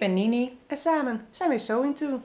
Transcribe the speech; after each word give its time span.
ben 0.00 0.14
Nini. 0.14 0.58
en 0.66 0.76
samen 0.76 1.26
zijn 1.30 1.50
we 1.50 1.58
So 1.58 1.82
Into. 1.82 2.20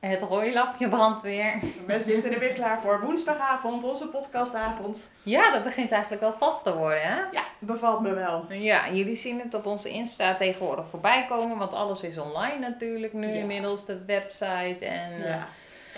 Het 0.00 0.20
rooilapje 0.20 0.88
brandt 0.88 1.20
weer. 1.22 1.52
We 1.86 2.00
zitten 2.00 2.32
er 2.32 2.38
weer 2.38 2.52
klaar 2.52 2.80
voor 2.80 3.00
woensdagavond, 3.00 3.84
onze 3.84 4.06
podcastavond. 4.08 5.08
Ja, 5.22 5.52
dat 5.52 5.64
begint 5.64 5.90
eigenlijk 5.90 6.22
wel 6.22 6.34
vast 6.38 6.64
te 6.64 6.74
worden, 6.76 7.02
hè? 7.02 7.14
Ja, 7.30 7.42
bevalt 7.58 8.00
me 8.00 8.14
wel. 8.14 8.44
Ja, 8.52 8.90
jullie 8.92 9.16
zien 9.16 9.40
het 9.40 9.54
op 9.54 9.66
onze 9.66 9.88
Insta 9.88 10.34
tegenwoordig 10.34 10.84
voorbij 10.90 11.26
komen, 11.28 11.58
want 11.58 11.72
alles 11.72 12.02
is 12.02 12.18
online 12.18 12.58
natuurlijk 12.58 13.12
nu 13.12 13.26
Ja. 13.26 13.40
inmiddels, 13.40 13.84
de 13.86 14.04
website 14.04 14.84
en... 14.86 15.12
eh, 15.12 15.24
Ja. 15.28 15.46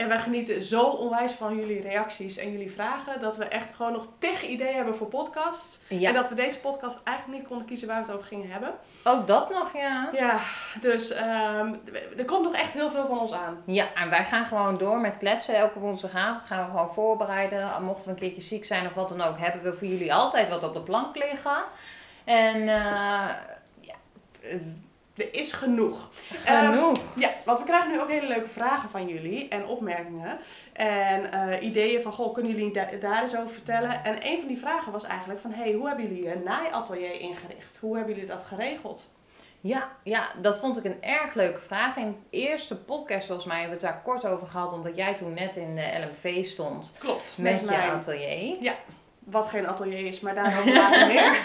En 0.01 0.09
wij 0.09 0.21
genieten 0.21 0.63
zo 0.63 0.83
onwijs 0.83 1.33
van 1.33 1.57
jullie 1.57 1.81
reacties 1.81 2.37
en 2.37 2.51
jullie 2.53 2.71
vragen 2.71 3.21
dat 3.21 3.37
we 3.37 3.45
echt 3.45 3.75
gewoon 3.75 3.93
nog 3.93 4.07
tegen 4.19 4.51
idee 4.51 4.75
hebben 4.75 4.97
voor 4.97 5.07
podcasts. 5.07 5.81
ja. 5.89 6.09
En 6.09 6.15
dat 6.15 6.29
we 6.29 6.35
deze 6.35 6.61
podcast 6.61 7.01
eigenlijk 7.05 7.39
niet 7.39 7.49
konden 7.49 7.67
kiezen 7.67 7.89
waar 7.89 8.01
we 8.01 8.07
het 8.07 8.15
over 8.15 8.27
gingen 8.27 8.51
hebben. 8.51 8.75
Ook 9.05 9.27
dat 9.27 9.51
nog, 9.51 9.73
ja. 9.73 10.09
Ja, 10.13 10.39
dus 10.81 11.11
ehm, 11.11 11.75
er 12.17 12.25
komt 12.25 12.43
nog 12.43 12.55
echt 12.55 12.73
heel 12.73 12.91
veel 12.91 13.07
van 13.07 13.19
ons 13.19 13.33
aan. 13.33 13.63
Ja, 13.65 13.95
en 13.95 14.11
wij 14.11 14.25
gaan 14.25 14.47
gewoon 14.47 14.79
door 14.79 15.01
met 15.01 15.19
kletsen. 15.19 15.57
Elke 15.57 15.79
woensdagavond 15.79 16.43
gaan 16.43 16.65
we 16.65 16.71
gewoon 16.71 16.95
voorbereiden. 16.95 17.83
Mochten 17.83 18.05
we 18.05 18.11
een 18.11 18.17
keertje 18.17 18.43
ziek 18.43 18.65
zijn 18.65 18.87
of 18.87 18.95
wat 18.95 19.09
dan 19.09 19.21
ook, 19.21 19.39
hebben 19.39 19.63
we 19.63 19.73
voor 19.73 19.89
jullie 19.89 20.15
altijd 20.15 20.49
wat 20.49 20.63
op 20.63 20.75
de 20.75 20.83
plank 20.83 21.17
liggen. 21.17 21.63
En 22.25 22.61
eh, 22.69 23.29
ja, 23.81 23.95
Er 25.21 25.35
is 25.35 25.53
genoeg. 25.53 26.09
genoeg. 26.33 26.99
Ja, 27.17 27.31
want 27.45 27.59
we 27.59 27.65
krijgen 27.65 27.91
nu 27.91 28.01
ook 28.01 28.09
hele 28.09 28.27
leuke 28.27 28.49
vragen 28.49 28.91
van 28.91 29.09
jullie 29.09 29.49
en 29.49 29.67
opmerkingen. 29.67 30.39
En 30.73 31.33
eh, 31.33 31.63
ideeën 31.67 32.03
van, 32.03 32.13
goh, 32.13 32.35
kunnen 32.35 32.53
jullie 32.53 32.73
da- 32.73 32.89
daar 33.01 33.23
eens 33.23 33.37
over 33.37 33.53
vertellen? 33.53 34.05
En 34.05 34.27
een 34.27 34.39
van 34.39 34.49
die 34.49 34.59
vragen 34.59 34.93
was 34.93 35.05
eigenlijk 35.05 35.41
van, 35.41 35.53
hey, 35.53 35.73
hoe 35.73 35.89
hebben 35.89 36.07
jullie 36.07 36.23
je 36.23 36.41
naaiatelier 36.45 37.21
ingericht? 37.21 37.79
Hoe 37.81 37.97
hebben 37.97 38.15
jullie 38.15 38.29
dat 38.31 38.43
geregeld? 38.43 39.09
Ja, 39.63 39.89
ja, 40.03 40.29
dat 40.41 40.59
vond 40.59 40.77
ik 40.77 40.85
een 40.85 41.03
erg 41.03 41.35
leuke 41.35 41.61
vraag. 41.61 41.97
In 41.97 42.17
de 42.31 42.37
eerste 42.37 42.77
podcast 42.77 43.27
volgens 43.27 43.47
mij 43.47 43.61
hebben 43.61 43.79
we 43.79 43.87
het 43.87 43.95
daar 43.95 44.03
kort 44.05 44.27
over 44.27 44.47
gehad, 44.47 44.73
omdat 44.73 44.97
jij 44.97 45.15
toen 45.15 45.35
net 45.35 45.57
in 45.57 45.75
de 45.75 45.83
LMV 46.07 46.45
stond 46.45 46.93
Klopt, 46.99 47.35
met, 47.39 47.53
met, 47.53 47.61
je 47.61 47.67
mijn, 47.67 47.91
atelier. 47.91 48.57
Wat 49.31 49.49
geen 49.49 49.67
atelier 49.67 50.07
is, 50.07 50.21
maar 50.21 50.35
daarover 50.35 50.75
later 50.83 51.07
meer. 51.07 51.45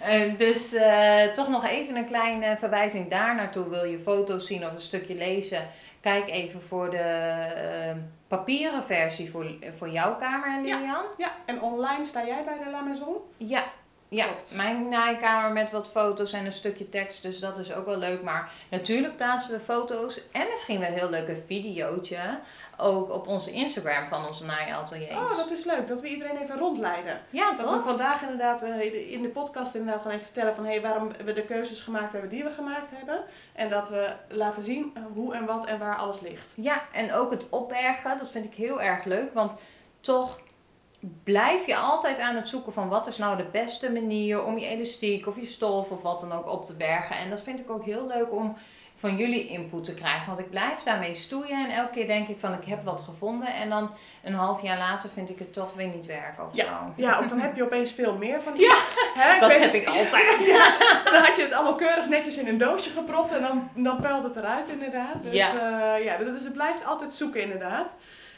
Eh, 0.00 0.38
dus 0.38 0.72
eh, 0.72 1.26
toch 1.32 1.48
nog 1.48 1.66
even 1.66 1.96
een 1.96 2.06
kleine 2.06 2.56
verwijzing 2.58 3.10
daar 3.10 3.34
naartoe. 3.34 3.68
Wil 3.68 3.84
je 3.84 3.98
foto's 3.98 4.46
zien 4.46 4.66
of 4.66 4.72
een 4.72 4.80
stukje 4.80 5.14
lezen? 5.14 5.68
Kijk 6.00 6.30
even 6.30 6.62
voor 6.62 6.90
de 6.90 6.98
eh, 6.98 7.96
papieren 8.28 8.84
versie 8.84 9.30
voor, 9.30 9.46
voor 9.76 9.88
jouw 9.88 10.16
kamer, 10.16 10.62
Lilian. 10.62 11.04
Ja, 11.16 11.32
en 11.44 11.60
online 11.60 12.04
sta 12.04 12.26
jij 12.26 12.44
bij 12.44 12.58
de 12.64 12.70
La 12.70 12.80
Maison? 12.80 13.16
Ja, 13.36 13.64
ja. 14.08 14.24
Klopt. 14.24 14.54
mijn 14.54 14.88
naaikamer 14.88 15.52
met 15.52 15.70
wat 15.70 15.90
foto's 15.90 16.32
en 16.32 16.44
een 16.44 16.52
stukje 16.52 16.88
tekst, 16.88 17.22
dus 17.22 17.38
dat 17.38 17.58
is 17.58 17.72
ook 17.72 17.86
wel 17.86 17.98
leuk. 17.98 18.22
Maar 18.22 18.50
natuurlijk 18.70 19.16
plaatsen 19.16 19.52
we 19.52 19.60
foto's 19.60 20.20
en 20.32 20.46
misschien 20.50 20.80
wel 20.80 20.88
een 20.88 20.94
heel 20.94 21.10
leuk 21.10 21.42
videootje 21.46 22.38
ook 22.76 23.10
op 23.10 23.26
onze 23.26 23.50
Instagram 23.52 24.08
van 24.08 24.26
onze 24.26 24.44
naaiateliers. 24.44 25.16
Oh, 25.16 25.36
dat 25.36 25.50
is 25.50 25.64
leuk, 25.64 25.86
dat 25.86 26.00
we 26.00 26.08
iedereen 26.08 26.36
even 26.36 26.58
rondleiden. 26.58 27.20
ja, 27.30 27.52
Dat 27.52 27.70
we 27.70 27.80
vandaag 27.84 28.22
inderdaad 28.22 28.62
eh, 28.62 29.12
in 29.12 29.22
de 29.22 29.28
podcast 29.28 29.74
inderdaad 29.74 30.02
gewoon 30.02 30.16
even 30.16 30.26
vertellen 30.26 30.54
van 30.54 30.64
hey, 30.64 30.80
waarom 30.80 31.12
we 31.24 31.32
de 31.32 31.44
keuzes 31.44 31.80
gemaakt 31.80 32.12
hebben 32.12 32.30
die 32.30 32.44
we 32.44 32.50
gemaakt 32.50 32.90
hebben. 32.94 33.24
En 33.52 33.68
dat 33.68 33.88
we 33.88 34.12
laten 34.28 34.62
zien 34.62 34.92
eh, 34.94 35.02
hoe 35.14 35.34
en 35.34 35.44
wat 35.44 35.66
en 35.66 35.78
waar 35.78 35.96
alles 35.96 36.20
ligt. 36.20 36.52
Ja, 36.54 36.82
en 36.92 37.12
ook 37.12 37.30
het 37.30 37.48
opbergen, 37.48 38.18
dat 38.18 38.30
vind 38.30 38.44
ik 38.44 38.54
heel 38.54 38.82
erg 38.82 39.04
leuk. 39.04 39.32
Want 39.32 39.54
toch 40.00 40.40
blijf 41.24 41.66
je 41.66 41.76
altijd 41.76 42.18
aan 42.18 42.36
het 42.36 42.48
zoeken 42.48 42.72
van 42.72 42.88
wat 42.88 43.06
is 43.06 43.16
nou 43.18 43.36
de 43.36 43.48
beste 43.52 43.92
manier 43.92 44.44
om 44.44 44.58
je 44.58 44.66
elastiek 44.66 45.26
of 45.26 45.36
je 45.40 45.46
stof 45.46 45.90
of 45.90 46.02
wat 46.02 46.20
dan 46.20 46.32
ook 46.32 46.48
op 46.48 46.64
te 46.66 46.74
bergen. 46.76 47.16
En 47.16 47.30
dat 47.30 47.42
vind 47.42 47.60
ik 47.60 47.70
ook 47.70 47.84
heel 47.84 48.06
leuk 48.06 48.32
om 48.32 48.56
van 48.98 49.16
jullie 49.16 49.46
input 49.46 49.84
te 49.84 49.94
krijgen. 49.94 50.26
Want 50.26 50.38
ik 50.38 50.50
blijf 50.50 50.82
daarmee 50.82 51.14
stoeien 51.14 51.64
en 51.64 51.70
elke 51.74 51.92
keer 51.92 52.06
denk 52.06 52.28
ik 52.28 52.38
van 52.38 52.52
ik 52.52 52.64
heb 52.64 52.84
wat 52.84 53.00
gevonden. 53.00 53.54
En 53.54 53.68
dan 53.68 53.90
een 54.24 54.34
half 54.34 54.62
jaar 54.62 54.78
later 54.78 55.08
vind 55.10 55.30
ik 55.30 55.38
het 55.38 55.52
toch 55.52 55.74
weer 55.74 55.86
niet 55.86 56.06
werken 56.06 56.44
of 56.46 56.50
zo. 56.54 56.66
Ja, 56.96 57.18
of 57.18 57.26
dan 57.28 57.38
heb 57.40 57.56
je 57.56 57.62
opeens 57.64 57.92
veel 57.92 58.16
meer 58.16 58.42
van 58.42 58.52
Ja, 58.58 58.66
iets. 58.76 58.96
Ik 59.34 59.40
dat 59.40 59.48
weet- 59.50 59.60
heb 59.60 59.74
ik 59.74 59.86
altijd. 59.86 60.44
Ja, 60.56 60.76
dan 61.04 61.22
had 61.22 61.36
je 61.36 61.42
het 61.42 61.52
allemaal 61.52 61.74
keurig 61.74 62.08
netjes 62.08 62.36
in 62.36 62.48
een 62.48 62.58
doosje 62.58 62.90
gepropt 62.90 63.32
en 63.32 63.42
dan, 63.42 63.70
dan 63.74 64.00
puilt 64.00 64.22
het 64.24 64.36
eruit 64.36 64.68
inderdaad. 64.68 65.22
Dus 65.22 65.32
Ja. 65.32 65.52
ja, 65.54 65.94
ja 65.96 66.16
dus 66.16 66.44
het 66.44 66.52
blijft 66.52 66.84
altijd 66.84 67.12
zoeken 67.14 67.40
inderdaad. 67.42 67.94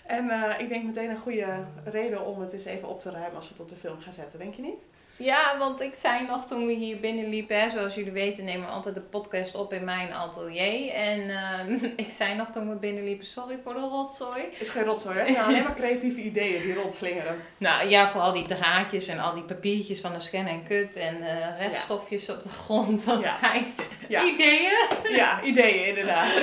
En 0.08 0.30
eh, 0.30 0.60
ik 0.60 0.68
denk 0.68 0.84
meteen 0.84 1.10
een 1.10 1.20
goede 1.20 1.64
reden 1.84 2.26
om 2.26 2.40
het 2.40 2.52
eens 2.52 2.64
even 2.64 2.88
op 2.88 3.00
te 3.00 3.10
ruimen 3.10 3.36
als 3.36 3.48
we 3.48 3.52
het 3.52 3.62
op 3.62 3.68
de 3.68 3.76
film 3.76 4.00
gaan 4.00 4.12
zetten, 4.12 4.38
denk 4.38 4.54
je 4.54 4.62
niet? 4.62 4.82
Ja, 5.18 5.58
want 5.58 5.80
ik 5.80 5.94
zei 5.94 6.26
nog 6.26 6.44
toen 6.46 6.66
we 6.66 6.72
hier 6.72 7.00
binnenliepen, 7.00 7.60
hè, 7.60 7.70
zoals 7.70 7.94
jullie 7.94 8.12
weten 8.12 8.44
nemen 8.44 8.66
we 8.66 8.72
altijd 8.72 8.94
de 8.94 9.00
podcast 9.00 9.54
op 9.54 9.72
in 9.72 9.84
mijn 9.84 10.12
atelier. 10.12 10.90
En 10.92 11.30
eh, 11.30 11.82
ik 12.06 12.10
zei 12.10 12.34
nog 12.34 12.48
toen 12.50 12.68
we 12.68 12.74
binnenliepen, 12.74 13.26
sorry 13.26 13.58
voor 13.64 13.74
de 13.74 13.80
rotzooi. 13.80 14.42
Is 14.58 14.68
geen 14.70 14.84
rotzooi, 14.84 15.18
hè? 15.18 15.26
Zijn 15.26 15.44
alleen 15.44 15.62
maar 15.62 15.74
creatieve 15.74 16.20
ideeën 16.20 16.62
die 16.62 16.74
rondslingeren. 16.74 17.36
Nou 17.58 17.88
ja, 17.88 18.08
vooral 18.08 18.32
die 18.32 18.44
draadjes 18.46 19.06
en 19.06 19.18
al 19.18 19.34
die 19.34 19.42
papiertjes 19.42 20.00
van 20.00 20.12
de 20.12 20.20
scan 20.20 20.46
en 20.46 20.64
cut 20.66 20.96
en 20.96 21.22
eh, 21.22 21.58
reststofjes 21.58 22.28
op 22.30 22.42
de 22.42 22.48
grond, 22.48 23.06
dat 23.06 23.22
Ja. 23.22 23.36
zijn 23.40 23.66
Ja. 24.08 24.22
ideeën. 24.24 24.86
Ja, 25.10 25.42
ideeën 25.42 25.86
inderdaad. 25.86 26.42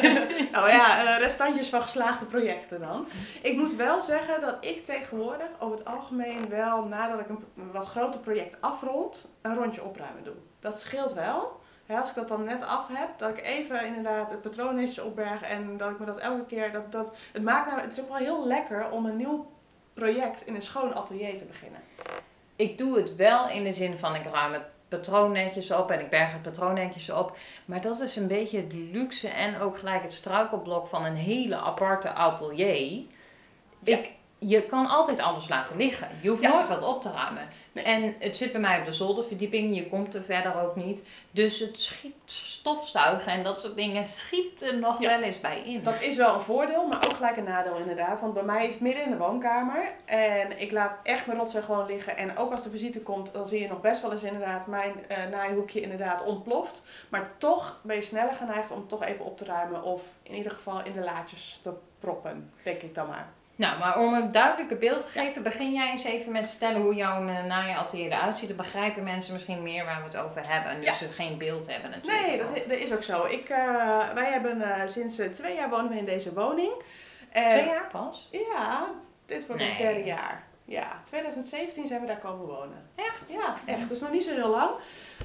nou 0.52 0.68
ja, 0.70 1.04
eh, 1.14 1.18
restantjes 1.20 1.68
van 1.68 1.82
geslaagde 1.82 2.24
projecten 2.24 2.80
dan. 2.80 3.08
Ik 3.42 3.56
moet 3.56 3.74
wel 3.74 4.00
zeggen 4.00 4.40
dat 4.40 4.56
ik 4.60 4.84
tegenwoordig 4.86 5.46
over 5.58 5.78
het 5.78 5.86
algemeen 5.86 6.48
wel, 6.48 6.84
nadat 6.84 7.20
ik 7.20 7.28
een, 7.28 7.44
een 7.56 7.72
wat 7.72 7.86
groter 7.86 8.09
project 8.18 8.60
afrond, 8.60 9.28
een 9.42 9.54
rondje 9.54 9.84
opruimen 9.84 10.24
doe. 10.24 10.34
Dat 10.60 10.80
scheelt 10.80 11.12
wel. 11.12 11.60
Hè, 11.86 11.98
als 11.98 12.08
ik 12.08 12.14
dat 12.14 12.28
dan 12.28 12.44
net 12.44 12.62
af 12.62 12.88
heb, 12.88 13.08
dat 13.18 13.30
ik 13.30 13.44
even 13.44 13.86
inderdaad 13.86 14.30
het 14.30 14.42
patroon 14.42 14.74
netjes 14.74 14.98
opberg 14.98 15.42
en 15.42 15.76
dat 15.76 15.90
ik 15.90 15.98
me 15.98 16.06
dat 16.06 16.18
elke 16.18 16.46
keer, 16.46 16.72
dat, 16.72 16.92
dat, 16.92 17.14
het 17.32 17.42
maakt 17.42 17.66
nou, 17.66 17.80
het 17.80 17.92
is 17.92 18.00
ook 18.00 18.08
wel 18.08 18.16
heel 18.16 18.46
lekker 18.46 18.90
om 18.90 19.06
een 19.06 19.16
nieuw 19.16 19.46
project 19.94 20.46
in 20.46 20.54
een 20.54 20.62
schoon 20.62 20.94
atelier 20.94 21.38
te 21.38 21.44
beginnen. 21.44 21.80
Ik 22.56 22.78
doe 22.78 22.96
het 22.96 23.16
wel 23.16 23.48
in 23.48 23.64
de 23.64 23.72
zin 23.72 23.98
van 23.98 24.14
ik 24.14 24.24
ruim 24.24 24.52
het 24.52 24.66
patroon 24.88 25.32
netjes 25.32 25.70
op 25.70 25.90
en 25.90 26.00
ik 26.00 26.10
berg 26.10 26.32
het 26.32 26.42
patroon 26.42 26.74
netjes 26.74 27.10
op. 27.10 27.36
Maar 27.64 27.80
dat 27.80 28.00
is 28.00 28.16
een 28.16 28.26
beetje 28.26 28.60
het 28.60 28.72
luxe 28.72 29.28
en 29.28 29.60
ook 29.60 29.78
gelijk 29.78 30.02
het 30.02 30.14
struikelblok 30.14 30.86
van 30.86 31.04
een 31.04 31.16
hele 31.16 31.56
aparte 31.56 32.10
atelier. 32.12 33.02
Ja. 33.82 33.96
Ik, 33.96 34.10
je 34.42 34.62
kan 34.62 34.86
altijd 34.86 35.20
alles 35.20 35.48
laten 35.48 35.76
liggen. 35.76 36.08
Je 36.22 36.28
hoeft 36.28 36.42
Ja. 36.42 36.52
nooit 36.54 36.68
wat 36.68 36.82
op 36.82 37.02
te 37.02 37.10
ruimen. 37.10 37.48
Nee. 37.72 37.84
En 37.84 38.14
het 38.18 38.36
zit 38.36 38.52
bij 38.52 38.60
mij 38.60 38.78
op 38.78 38.84
de 38.84 38.92
zolderverdieping. 38.92 39.74
Je 39.76 39.88
komt 39.88 40.14
er 40.14 40.22
verder 40.22 40.62
ook 40.62 40.76
niet. 40.76 41.02
Dus 41.30 41.58
het 41.58 41.80
schiet 41.80 42.14
stofzuigen 42.24 43.32
en 43.32 43.42
dat 43.42 43.60
soort 43.60 43.76
dingen 43.76 44.06
schiet 44.06 44.62
er 44.62 44.78
nog 44.78 45.00
Ja. 45.00 45.08
wel 45.08 45.22
eens 45.22 45.40
bij 45.40 45.60
in. 45.62 45.82
Dat 45.82 46.00
is 46.00 46.16
wel 46.16 46.34
een 46.34 46.40
voordeel, 46.40 46.86
maar 46.86 47.04
ook 47.06 47.14
gelijk 47.16 47.36
een 47.36 47.44
nadeel 47.44 47.76
inderdaad. 47.76 48.20
Want 48.20 48.34
bij 48.34 48.42
mij 48.42 48.66
is 48.66 48.72
het 48.72 48.80
midden 48.80 49.04
in 49.04 49.10
de 49.10 49.16
woonkamer. 49.16 49.92
En 50.04 50.60
ik 50.60 50.72
laat 50.72 50.96
echt 51.02 51.26
mijn 51.26 51.38
rotzooi 51.38 51.64
gewoon 51.64 51.86
liggen. 51.86 52.16
En 52.16 52.36
ook 52.36 52.50
als 52.52 52.62
de 52.62 52.70
visite 52.70 53.00
komt, 53.00 53.32
dan 53.32 53.48
zie 53.48 53.60
je 53.60 53.68
nog 53.68 53.80
best 53.80 54.02
wel 54.02 54.12
eens 54.12 54.22
inderdaad 54.22 54.66
mijn 54.66 54.92
eh 55.08 55.16
naaihoekje 55.30 55.80
inderdaad 55.80 56.24
ontploft. 56.24 56.82
Maar 57.08 57.30
toch 57.38 57.78
ben 57.82 57.96
je 57.96 58.02
sneller 58.02 58.34
geneigd 58.34 58.70
om 58.70 58.78
het 58.78 58.88
toch 58.88 59.02
even 59.04 59.24
op 59.24 59.36
te 59.36 59.44
ruimen. 59.44 59.82
Of 59.82 60.02
in 60.22 60.34
ieder 60.34 60.52
geval 60.52 60.84
in 60.84 60.92
de 60.92 61.00
laadjes 61.04 61.58
te 61.62 61.72
proppen, 61.98 62.52
denk 62.62 62.82
ik 62.82 62.94
dan 62.94 63.06
maar. 63.08 63.28
Nou, 63.60 63.78
maar 63.78 63.98
om 63.98 64.14
een 64.14 64.32
duidelijker 64.32 64.78
beeld 64.78 65.00
te 65.02 65.18
geven, 65.18 65.42
begin 65.42 65.72
jij 65.72 65.90
eens 65.90 66.04
even 66.04 66.32
met 66.32 66.48
vertellen 66.48 66.80
hoe 66.80 66.94
jouw 66.94 67.22
uh, 67.22 67.44
naaiatelier 67.44 68.06
eruit 68.06 68.36
ziet. 68.38 68.48
Dan 68.48 68.56
begrijpen 68.56 69.02
mensen 69.02 69.32
misschien 69.32 69.62
meer 69.62 69.84
waar 69.84 69.98
we 69.98 70.04
het 70.04 70.16
over 70.16 70.52
hebben. 70.52 70.72
En 70.72 70.80
dus 70.80 70.98
ze 70.98 71.08
geen 71.08 71.38
beeld 71.38 71.66
hebben 71.66 71.90
natuurlijk. 71.90 72.26
Nee, 72.52 72.68
dat, 72.68 72.78
is 72.78 72.92
ook 72.92 73.02
zo. 73.02 73.24
Ik, 73.24 73.48
eh, 73.48 74.12
wij 74.14 74.30
hebben 74.30 74.62
eh, 74.62 74.86
sinds 74.86 75.18
eh, 75.18 75.30
twee 75.30 75.54
jaar 75.54 75.68
wonen 75.68 75.90
we 75.90 75.98
in 75.98 76.04
deze 76.04 76.32
woning. 76.34 76.72
En, 77.32 77.48
Twee 77.48 77.64
jaar 77.64 77.88
pas? 77.92 78.28
Ja, 78.32 78.86
dit 79.26 79.46
wordt 79.46 79.62
ons 79.62 79.70
Nee. 79.70 79.86
derde 79.86 80.04
jaar. 80.04 80.42
Ja, 80.70 81.02
2017 81.06 81.86
zijn 81.86 82.00
we 82.00 82.06
daar 82.06 82.18
komen 82.18 82.46
wonen. 82.46 82.88
Echt? 82.94 83.30
Ja, 83.30 83.56
echt. 83.66 83.88
Dus 83.88 84.00
nog 84.00 84.10
niet 84.10 84.24
zo 84.24 84.34
heel 84.34 84.48
lang. 84.48 84.70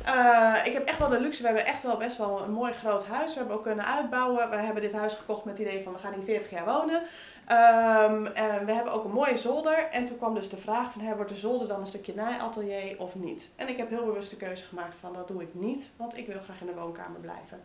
Eh, 0.03 0.55
ik 0.65 0.73
heb 0.73 0.85
echt 0.85 0.97
wel 0.97 1.09
de 1.09 1.19
luxe. 1.19 1.41
We 1.41 1.47
hebben 1.47 1.65
echt 1.65 1.83
wel 1.83 1.97
best 1.97 2.17
wel 2.17 2.41
een 2.41 2.51
mooi 2.51 2.73
groot 2.73 3.07
huis. 3.07 3.33
We 3.33 3.39
hebben 3.39 3.55
ook 3.55 3.63
kunnen 3.63 3.85
uitbouwen. 3.85 4.49
We 4.49 4.55
hebben 4.55 4.81
dit 4.81 4.93
huis 4.93 5.13
gekocht 5.13 5.45
met 5.45 5.57
het 5.57 5.67
idee 5.67 5.83
van 5.83 5.93
we 5.93 5.99
gaan 5.99 6.13
hier 6.13 6.23
40 6.23 6.49
jaar 6.49 6.65
wonen. 6.65 7.01
Ehm, 7.45 8.25
en 8.25 8.65
we 8.65 8.71
hebben 8.71 8.93
ook 8.93 9.03
een 9.03 9.11
mooie 9.11 9.37
zolder. 9.37 9.89
En 9.91 10.05
toen 10.05 10.17
kwam 10.17 10.33
dus 10.33 10.49
de 10.49 10.57
vraag 10.57 10.91
van, 10.91 11.01
hè, 11.01 11.15
wordt 11.15 11.31
de 11.31 11.37
zolder 11.37 11.67
dan 11.67 11.81
een 11.81 11.87
stukje 11.87 12.15
naaiatelier 12.15 12.99
of 12.99 13.15
niet? 13.15 13.49
En 13.55 13.67
ik 13.67 13.77
heb 13.77 13.89
heel 13.89 14.05
bewust 14.05 14.29
de 14.29 14.35
keuze 14.35 14.65
gemaakt 14.65 14.95
van, 14.99 15.13
dat 15.13 15.27
doe 15.27 15.41
ik 15.41 15.53
niet. 15.53 15.89
Want 15.95 16.17
ik 16.17 16.27
wil 16.27 16.39
graag 16.39 16.59
in 16.61 16.65
de 16.65 16.73
woonkamer 16.73 17.19
blijven. 17.19 17.63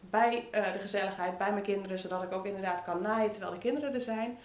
Bij 0.00 0.48
eh, 0.50 0.72
de 0.72 0.78
gezelligheid, 0.78 1.38
bij 1.38 1.50
mijn 1.50 1.62
kinderen. 1.62 1.98
Zodat 1.98 2.22
ik 2.22 2.32
ook 2.32 2.46
inderdaad 2.46 2.84
kan 2.84 3.02
naaien 3.02 3.30
terwijl 3.30 3.52
de 3.52 3.58
kinderen 3.58 3.94
er 3.94 4.00
zijn. 4.00 4.38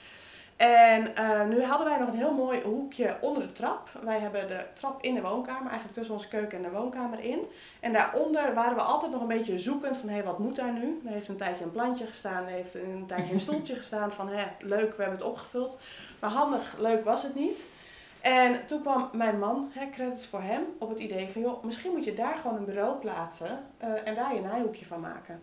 En 0.55 1.15
eh, 1.15 1.45
nu 1.47 1.63
hadden 1.63 1.87
wij 1.87 1.97
nog 1.97 2.07
een 2.07 2.17
heel 2.17 2.33
mooi 2.33 2.61
hoekje 2.61 3.15
onder 3.21 3.41
de 3.41 3.51
trap. 3.51 3.89
Wij 4.03 4.19
hebben 4.19 4.47
de 4.47 4.63
trap 4.73 5.03
in 5.03 5.13
de 5.13 5.21
woonkamer, 5.21 5.69
eigenlijk 5.69 5.93
tussen 5.93 6.15
onze 6.15 6.27
keuken 6.27 6.57
en 6.57 6.63
de 6.63 6.77
woonkamer 6.77 7.19
in. 7.19 7.39
En 7.79 7.93
daaronder 7.93 8.53
waren 8.53 8.75
we 8.75 8.81
altijd 8.81 9.11
nog 9.11 9.21
een 9.21 9.27
beetje 9.27 9.59
zoekend 9.59 9.97
van, 9.97 10.09
hé, 10.09 10.23
wat 10.23 10.39
moet 10.39 10.55
daar 10.55 10.73
nu? 10.73 11.01
Er 11.05 11.11
heeft 11.11 11.27
een 11.27 11.37
tijdje 11.37 11.63
een 11.63 11.71
plantje 11.71 12.05
gestaan, 12.05 12.45
er 12.45 12.51
heeft 12.51 12.75
een 12.75 13.05
tijdje 13.07 13.33
een 13.33 13.39
stoeltje 13.39 13.75
gestaan 13.75 14.11
van, 14.11 14.29
hé, 14.29 14.43
leuk, 14.59 14.95
we 14.97 15.01
hebben 15.01 15.19
het 15.19 15.27
opgevuld. 15.27 15.77
Maar 16.19 16.29
handig, 16.29 16.75
leuk 16.79 17.03
was 17.03 17.23
het 17.23 17.35
niet. 17.35 17.59
En 18.21 18.59
toen 18.67 18.81
kwam 18.81 19.09
mijn 19.11 19.39
man, 19.39 19.69
hè, 19.73 19.89
credits 19.89 20.25
voor 20.25 20.41
hem, 20.41 20.61
op 20.77 20.89
het 20.89 20.99
idee 20.99 21.29
van 21.31 21.41
joh, 21.41 21.63
misschien 21.63 21.91
moet 21.91 22.05
je 22.05 22.13
daar 22.13 22.37
gewoon 22.41 22.57
een 22.57 22.65
bureau 22.65 22.99
plaatsen 22.99 23.59
eh, 23.77 23.89
en 24.03 24.15
daar 24.15 24.35
je 24.35 24.41
naaihoekje 24.41 24.85
van 24.85 24.99
maken. 24.99 25.41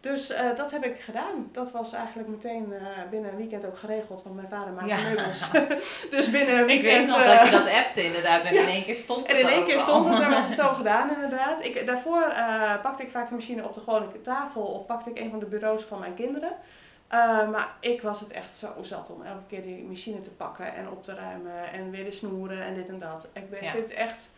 Dus 0.00 0.30
eh, 0.30 0.56
dat 0.56 0.70
heb 0.70 0.84
ik 0.84 1.00
gedaan. 1.00 1.48
Dat 1.52 1.70
was 1.72 1.92
eigenlijk 1.92 2.28
meteen 2.28 2.72
eh, 2.72 2.80
binnen 3.10 3.30
een 3.30 3.36
weekend 3.36 3.66
ook 3.66 3.78
geregeld, 3.78 4.22
want 4.22 4.36
mijn 4.36 4.48
vader 4.48 4.72
maakte 4.72 4.88
Ja. 4.88 5.00
meubels. 5.08 5.50
dus 6.10 6.30
binnen 6.30 6.54
een 6.54 6.60
Ik 6.70 6.82
weekend... 6.82 6.98
weet 6.98 7.06
nog 7.06 7.20
eh, 7.26 7.28
dat 7.38 7.44
je 7.44 7.50
dat 7.50 7.68
appte 7.84 8.04
inderdaad 8.04 8.44
en 8.44 8.54
ja. 8.54 8.60
in 8.60 8.68
één 8.68 8.84
keer 8.84 8.94
stond 8.94 9.28
het 9.28 9.36
en 9.36 9.42
in 9.42 9.48
één 9.48 9.66
keer 9.66 9.80
stond 9.80 10.06
het 10.08 10.22
en 10.22 10.30
was 10.30 10.44
het 10.44 10.52
zo 10.58 10.68
gedaan 10.80 11.10
inderdaad. 11.14 11.64
Ik, 11.64 11.86
daarvoor 11.86 12.22
eh, 12.22 12.80
pakte 12.82 13.02
ik 13.02 13.10
vaak 13.10 13.28
de 13.28 13.34
machine 13.34 13.64
op 13.64 13.74
de 13.74 13.80
gewone 13.80 14.06
tafel 14.22 14.62
of 14.62 14.86
pakte 14.86 15.10
ik 15.10 15.18
een 15.18 15.30
van 15.30 15.38
de 15.38 15.46
bureaus 15.46 15.82
van 15.82 15.98
mijn 15.98 16.14
kinderen. 16.14 16.52
Eh, 17.08 17.48
maar 17.50 17.68
ik 17.80 18.02
was 18.02 18.20
het 18.20 18.30
echt 18.30 18.54
zo 18.54 18.68
zat 18.82 19.10
om 19.10 19.22
elke 19.22 19.46
keer 19.48 19.62
die 19.62 19.84
machine 19.88 20.20
te 20.20 20.30
pakken 20.30 20.74
en 20.74 20.90
op 20.90 21.04
te 21.04 21.14
ruimen 21.14 21.72
en 21.72 21.90
weer 21.90 22.04
de 22.04 22.12
snoeren 22.12 22.62
en 22.64 22.74
dit 22.74 22.88
en 22.88 22.98
dat. 22.98 23.28
Ik 23.32 23.50
ben, 23.50 23.64
Ja. 23.64 23.70
vind 23.70 23.84
het 23.88 23.94
echt... 23.96 24.30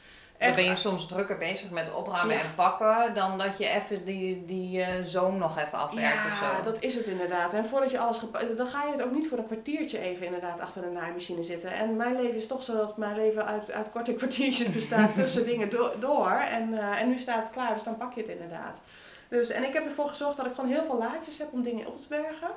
Dan 0.46 0.54
ben 0.54 0.64
je 0.64 0.76
soms 0.76 1.06
drukker 1.06 1.38
bezig 1.38 1.70
met 1.70 1.94
opruimen 1.94 2.36
Ja. 2.36 2.42
en 2.42 2.54
pakken 2.54 3.14
dan 3.14 3.38
dat 3.38 3.58
je 3.58 3.68
even 3.68 4.04
die, 4.04 4.44
die 4.46 4.82
eh, 4.82 5.04
zoom 5.04 5.38
nog 5.38 5.58
even 5.58 5.78
afwerkt 5.78 6.24
of 6.26 6.40
ja, 6.40 6.56
zo. 6.56 6.62
dat 6.70 6.82
is 6.82 6.94
het 6.94 7.06
inderdaad. 7.06 7.52
En 7.54 7.66
voordat 7.68 7.90
je 7.90 7.98
alles 7.98 8.18
gepa- 8.18 8.42
dan 8.56 8.66
ga 8.66 8.84
je 8.84 8.92
het 8.92 9.02
ook 9.02 9.12
niet 9.12 9.28
voor 9.28 9.38
een 9.38 9.46
kwartiertje 9.46 9.98
even 9.98 10.26
inderdaad 10.26 10.60
achter 10.60 10.82
de 10.82 10.88
naaimachine 10.90 11.42
zitten. 11.42 11.72
En 11.72 11.96
mijn 11.96 12.16
leven 12.22 12.36
is 12.36 12.46
toch 12.46 12.62
zo 12.64 12.76
dat 12.76 12.96
mijn 12.96 13.16
leven 13.16 13.46
uit, 13.46 13.70
uit 13.70 13.90
korte 13.90 14.14
kwartiertjes 14.20 14.70
bestaat 14.72 15.14
tussen 15.20 15.44
dingen 15.44 15.70
do- 15.70 15.92
door. 15.98 16.30
En, 16.30 16.78
eh, 16.78 17.00
en 17.00 17.08
nu 17.08 17.18
staat 17.18 17.42
het 17.42 17.52
klaar, 17.52 17.74
dus 17.74 17.82
dan 17.82 17.96
pak 17.96 18.12
je 18.12 18.20
het 18.20 18.30
inderdaad. 18.30 18.80
Dus, 19.28 19.48
en 19.50 19.64
ik 19.64 19.72
heb 19.72 19.84
ervoor 19.86 20.08
gezorgd 20.08 20.36
dat 20.36 20.46
ik 20.46 20.54
gewoon 20.54 20.70
heel 20.70 20.84
veel 20.84 20.98
laadjes 20.98 21.38
heb 21.38 21.52
om 21.52 21.62
dingen 21.62 21.86
op 21.86 22.00
te 22.00 22.08
bergen. 22.08 22.48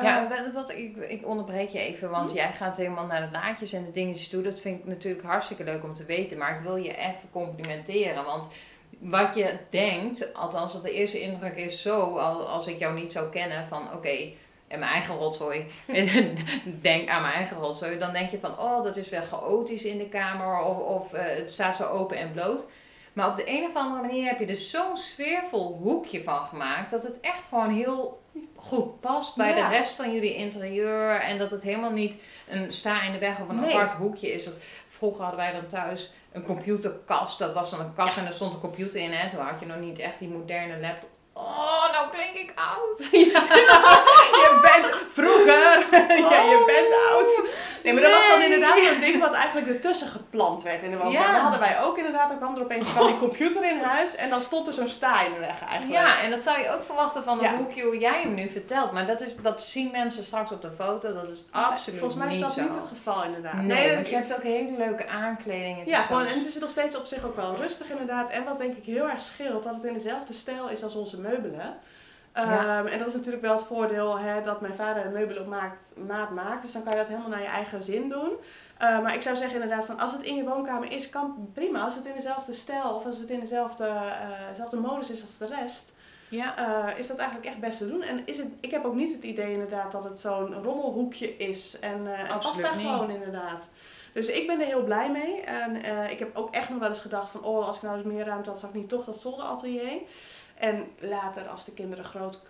Ja, 0.00 0.28
wat, 0.28 0.52
wat, 0.52 0.70
ik, 0.70 0.96
ik 0.96 1.26
onderbreek 1.26 1.68
je 1.68 1.78
even, 1.78 2.10
want 2.10 2.30
Hm? 2.30 2.36
jij 2.36 2.52
gaat 2.52 2.76
helemaal 2.76 3.06
naar 3.06 3.20
de 3.20 3.32
laadjes 3.32 3.72
en 3.72 3.84
de 3.84 3.90
dingetjes 3.92 4.28
toe. 4.28 4.42
Dat 4.42 4.60
vind 4.60 4.78
ik 4.78 4.84
natuurlijk 4.86 5.26
hartstikke 5.26 5.64
leuk 5.64 5.82
om 5.84 5.94
te 5.94 6.04
weten, 6.04 6.38
maar 6.38 6.56
ik 6.56 6.62
wil 6.62 6.76
je 6.76 6.96
even 6.96 7.30
complimenteren. 7.32 8.24
Want 8.24 8.48
wat 8.98 9.34
je 9.34 9.56
denkt, 9.70 10.34
althans 10.34 10.72
dat 10.72 10.82
de 10.82 10.92
eerste 10.92 11.20
indruk 11.20 11.56
is 11.56 11.82
zo, 11.82 12.18
al- 12.18 12.48
als 12.48 12.66
ik 12.66 12.78
jou 12.78 12.94
niet 12.94 13.12
zou 13.12 13.30
kennen, 13.30 13.66
van 13.68 13.92
oké, 13.92 14.16
en 14.68 14.78
mijn 14.78 14.92
eigen 14.92 15.14
rotzooi, 15.16 15.66
denk 16.80 17.08
aan 17.08 17.22
mijn 17.22 17.34
eigen 17.34 17.56
rotzooi, 17.56 17.98
dan 17.98 18.12
denk 18.12 18.30
je 18.30 18.38
van, 18.38 18.58
oh, 18.58 18.84
dat 18.84 18.96
is 18.96 19.08
wel 19.08 19.22
chaotisch 19.22 19.84
in 19.84 19.98
de 19.98 20.08
kamer, 20.08 20.58
of, 20.58 20.78
of 20.78 21.12
eh, 21.12 21.36
het 21.36 21.50
staat 21.52 21.76
zo 21.76 21.84
open 21.84 22.16
en 22.16 22.32
bloot. 22.32 22.64
Maar 23.12 23.28
op 23.28 23.36
de 23.36 23.48
een 23.50 23.64
of 23.64 23.74
andere 23.74 24.00
manier 24.06 24.26
heb 24.26 24.38
je 24.38 24.46
er 24.46 24.56
zo'n 24.56 24.96
sfeervol 24.96 25.78
hoekje 25.82 26.22
van 26.22 26.40
gemaakt, 26.46 26.90
dat 26.90 27.02
het 27.02 27.20
echt 27.20 27.46
gewoon 27.48 27.70
heel 27.70 28.22
goed 28.56 29.00
past 29.00 29.36
bij 29.36 29.56
Ja. 29.56 29.68
de 29.68 29.76
rest 29.76 29.92
van 29.94 30.12
jullie 30.12 30.34
interieur. 30.34 31.20
En 31.20 31.38
dat 31.38 31.50
het 31.50 31.62
helemaal 31.62 31.90
niet 31.90 32.14
een 32.48 32.72
sta 32.72 33.02
in 33.02 33.12
de 33.12 33.18
weg 33.18 33.40
of 33.40 33.48
een 33.48 33.60
Nee. 33.60 33.74
apart 33.74 33.92
hoekje 33.92 34.32
is. 34.32 34.44
Want 34.44 34.56
vroeger 34.88 35.20
hadden 35.22 35.40
wij 35.40 35.52
dan 35.52 35.66
thuis 35.66 36.12
een 36.32 36.42
computerkast. 36.44 37.38
Dat 37.38 37.54
was 37.54 37.70
dan 37.70 37.80
een 37.80 37.94
kast 37.94 38.16
en 38.16 38.26
er 38.26 38.32
stond 38.32 38.54
een 38.54 38.60
computer 38.60 39.00
in. 39.00 39.12
Hè. 39.12 39.30
Toen 39.30 39.40
had 39.40 39.60
je 39.60 39.66
nog 39.66 39.78
niet 39.80 39.98
echt 39.98 40.18
die 40.18 40.28
moderne 40.28 40.80
laptop. 40.80 41.10
Oh, 41.42 41.92
nou 41.92 42.10
klink 42.10 42.34
ik 42.34 42.52
oud. 42.54 43.10
je 44.42 44.58
bent 44.62 44.94
vroeger, 45.12 45.86
ja, 46.30 46.40
je 46.40 46.56
Oh, 46.60 46.66
bent 46.66 46.94
oud. 47.10 47.48
Nee, 47.82 47.92
maar 47.92 48.02
dat 48.02 48.12
was 48.14 48.28
dan 48.28 48.42
inderdaad 48.42 48.78
zo'n 48.78 49.00
ding 49.00 49.20
wat 49.20 49.32
eigenlijk 49.34 49.68
ertussen 49.68 50.08
geplant 50.08 50.62
werd 50.62 50.82
in 50.82 50.90
de 50.90 50.96
woonkamer. 50.96 51.26
Ja. 51.26 51.32
Dat 51.32 51.40
hadden 51.42 51.60
wij 51.60 51.80
ook 51.82 51.96
inderdaad. 51.96 52.28
Dan 52.28 52.38
kwam 52.38 52.56
er 52.56 52.62
opeens 52.62 52.92
kwam 52.92 53.06
die 53.06 53.18
computer 53.28 53.64
in 53.70 53.80
huis 53.80 54.14
en 54.16 54.30
dan 54.30 54.40
stond 54.40 54.66
er 54.66 54.72
zo'n 54.72 54.88
sta 54.88 55.22
in 55.22 55.32
de 55.32 55.38
weg 55.38 55.64
eigenlijk. 55.68 56.00
Ja, 56.02 56.20
en 56.20 56.30
dat 56.30 56.42
zou 56.42 56.58
je 56.60 56.70
ook 56.70 56.84
verwachten 56.84 57.24
van 57.24 57.38
het 57.38 57.50
Ja. 57.50 57.56
hoekje 57.56 57.82
hoe 57.82 57.98
jij 57.98 58.20
hem 58.22 58.34
nu 58.34 58.48
vertelt. 58.48 58.92
Maar 58.92 59.06
dat, 59.06 59.20
is, 59.20 59.36
dat 59.36 59.62
zien 59.62 59.90
mensen 59.90 60.24
straks 60.24 60.52
op 60.52 60.62
de 60.62 60.70
foto. 60.70 61.12
Dat 61.14 61.28
is 61.28 61.44
absoluut 61.50 61.98
Volgens 61.98 62.20
mij 62.20 62.28
is 62.28 62.34
niet 62.34 62.42
dat 62.42 62.56
niet 62.56 62.74
het 62.74 62.88
geval 62.96 63.24
inderdaad. 63.24 63.54
Nee, 63.62 63.94
want 63.94 64.08
je 64.08 64.14
hebt 64.14 64.34
ook 64.34 64.42
hele 64.42 64.76
leuke 64.78 65.08
aankledingen. 65.08 65.86
Ja, 65.88 66.00
gewoon, 66.00 66.26
en 66.26 66.38
het 66.38 66.48
is 66.48 66.58
nog 66.58 66.70
steeds 66.70 66.96
op 66.96 67.06
zich 67.06 67.24
ook 67.24 67.36
wel 67.36 67.56
rustig 67.56 67.90
inderdaad. 67.90 68.30
En 68.30 68.44
wat 68.44 68.58
denk 68.58 68.76
ik 68.76 68.84
heel 68.84 69.08
erg 69.08 69.22
scheelt, 69.22 69.64
dat 69.64 69.74
het 69.74 69.84
in 69.84 69.92
dezelfde 69.92 70.32
stijl 70.32 70.68
is 70.68 70.82
als 70.82 70.94
onze 70.94 71.20
meubelen. 71.32 71.74
Ja. 72.34 72.78
Ehm, 72.78 72.86
en 72.86 72.98
dat 72.98 73.08
is 73.08 73.14
natuurlijk 73.14 73.42
wel 73.42 73.56
het 73.56 73.66
voordeel 73.66 74.18
hè, 74.18 74.42
dat 74.42 74.60
mijn 74.60 74.74
vader 74.74 75.02
de 75.02 75.08
meubelen 75.08 75.42
op 75.42 75.48
maat, 75.48 75.72
maat 76.06 76.30
maakt. 76.30 76.62
Dus 76.62 76.72
dan 76.72 76.82
kan 76.82 76.92
je 76.92 76.98
dat 76.98 77.08
helemaal 77.08 77.28
naar 77.28 77.42
je 77.42 77.46
eigen 77.46 77.82
zin 77.82 78.08
doen. 78.08 78.30
Eh, 78.78 79.02
maar 79.02 79.14
ik 79.14 79.22
zou 79.22 79.36
zeggen 79.36 79.62
inderdaad, 79.62 79.86
van 79.86 79.98
als 79.98 80.12
het 80.12 80.22
in 80.22 80.34
je 80.34 80.44
woonkamer 80.44 80.92
is, 80.92 81.10
kan 81.10 81.50
prima. 81.54 81.84
Als 81.84 81.94
het 81.94 82.04
in 82.04 82.14
dezelfde 82.14 82.52
stijl 82.52 82.94
of 82.94 83.04
als 83.04 83.18
het 83.18 83.30
in 83.30 83.40
dezelfde, 83.40 83.84
eh, 83.84 84.48
dezelfde 84.50 84.76
modus 84.76 85.10
is 85.10 85.22
als 85.22 85.38
de 85.38 85.46
rest, 85.46 85.90
Ja, 86.28 86.56
eh, 86.56 86.98
is 86.98 87.06
dat 87.06 87.16
eigenlijk 87.16 87.48
echt 87.48 87.60
best 87.60 87.78
te 87.78 87.88
doen. 87.88 88.02
En 88.02 88.22
is 88.24 88.38
het, 88.38 88.46
ik 88.60 88.70
heb 88.70 88.84
ook 88.84 88.94
niet 88.94 89.12
het 89.12 89.22
idee 89.22 89.52
inderdaad 89.52 89.92
dat 89.92 90.04
het 90.04 90.18
zo'n 90.18 90.62
rommelhoekje 90.62 91.36
is. 91.36 91.78
En, 91.78 92.14
en 92.14 92.38
past 92.38 92.62
daar 92.62 92.72
gewoon 92.72 93.10
inderdaad. 93.10 93.68
Dus 94.12 94.26
ik 94.26 94.46
ben 94.46 94.60
er 94.60 94.66
heel 94.66 94.84
blij 94.84 95.10
mee. 95.10 95.40
En 95.40 95.82
eh, 95.82 96.10
ik 96.10 96.18
heb 96.18 96.36
ook 96.36 96.54
echt 96.54 96.68
nog 96.68 96.78
wel 96.78 96.88
eens 96.88 96.98
gedacht 96.98 97.30
van, 97.30 97.42
oh, 97.42 97.66
als 97.66 97.76
ik 97.76 97.82
nou 97.82 97.96
eens 97.96 98.06
meer 98.06 98.24
ruimte 98.24 98.50
had, 98.50 98.58
zou 98.58 98.72
ik 98.72 98.78
niet 98.78 98.88
toch 98.88 99.04
dat 99.04 99.16
zolderatelier. 99.16 100.00
En 100.62 100.88
later, 100.98 101.48
als 101.48 101.64
de 101.64 101.72
kinderen 101.72 102.04
groot 102.04 102.40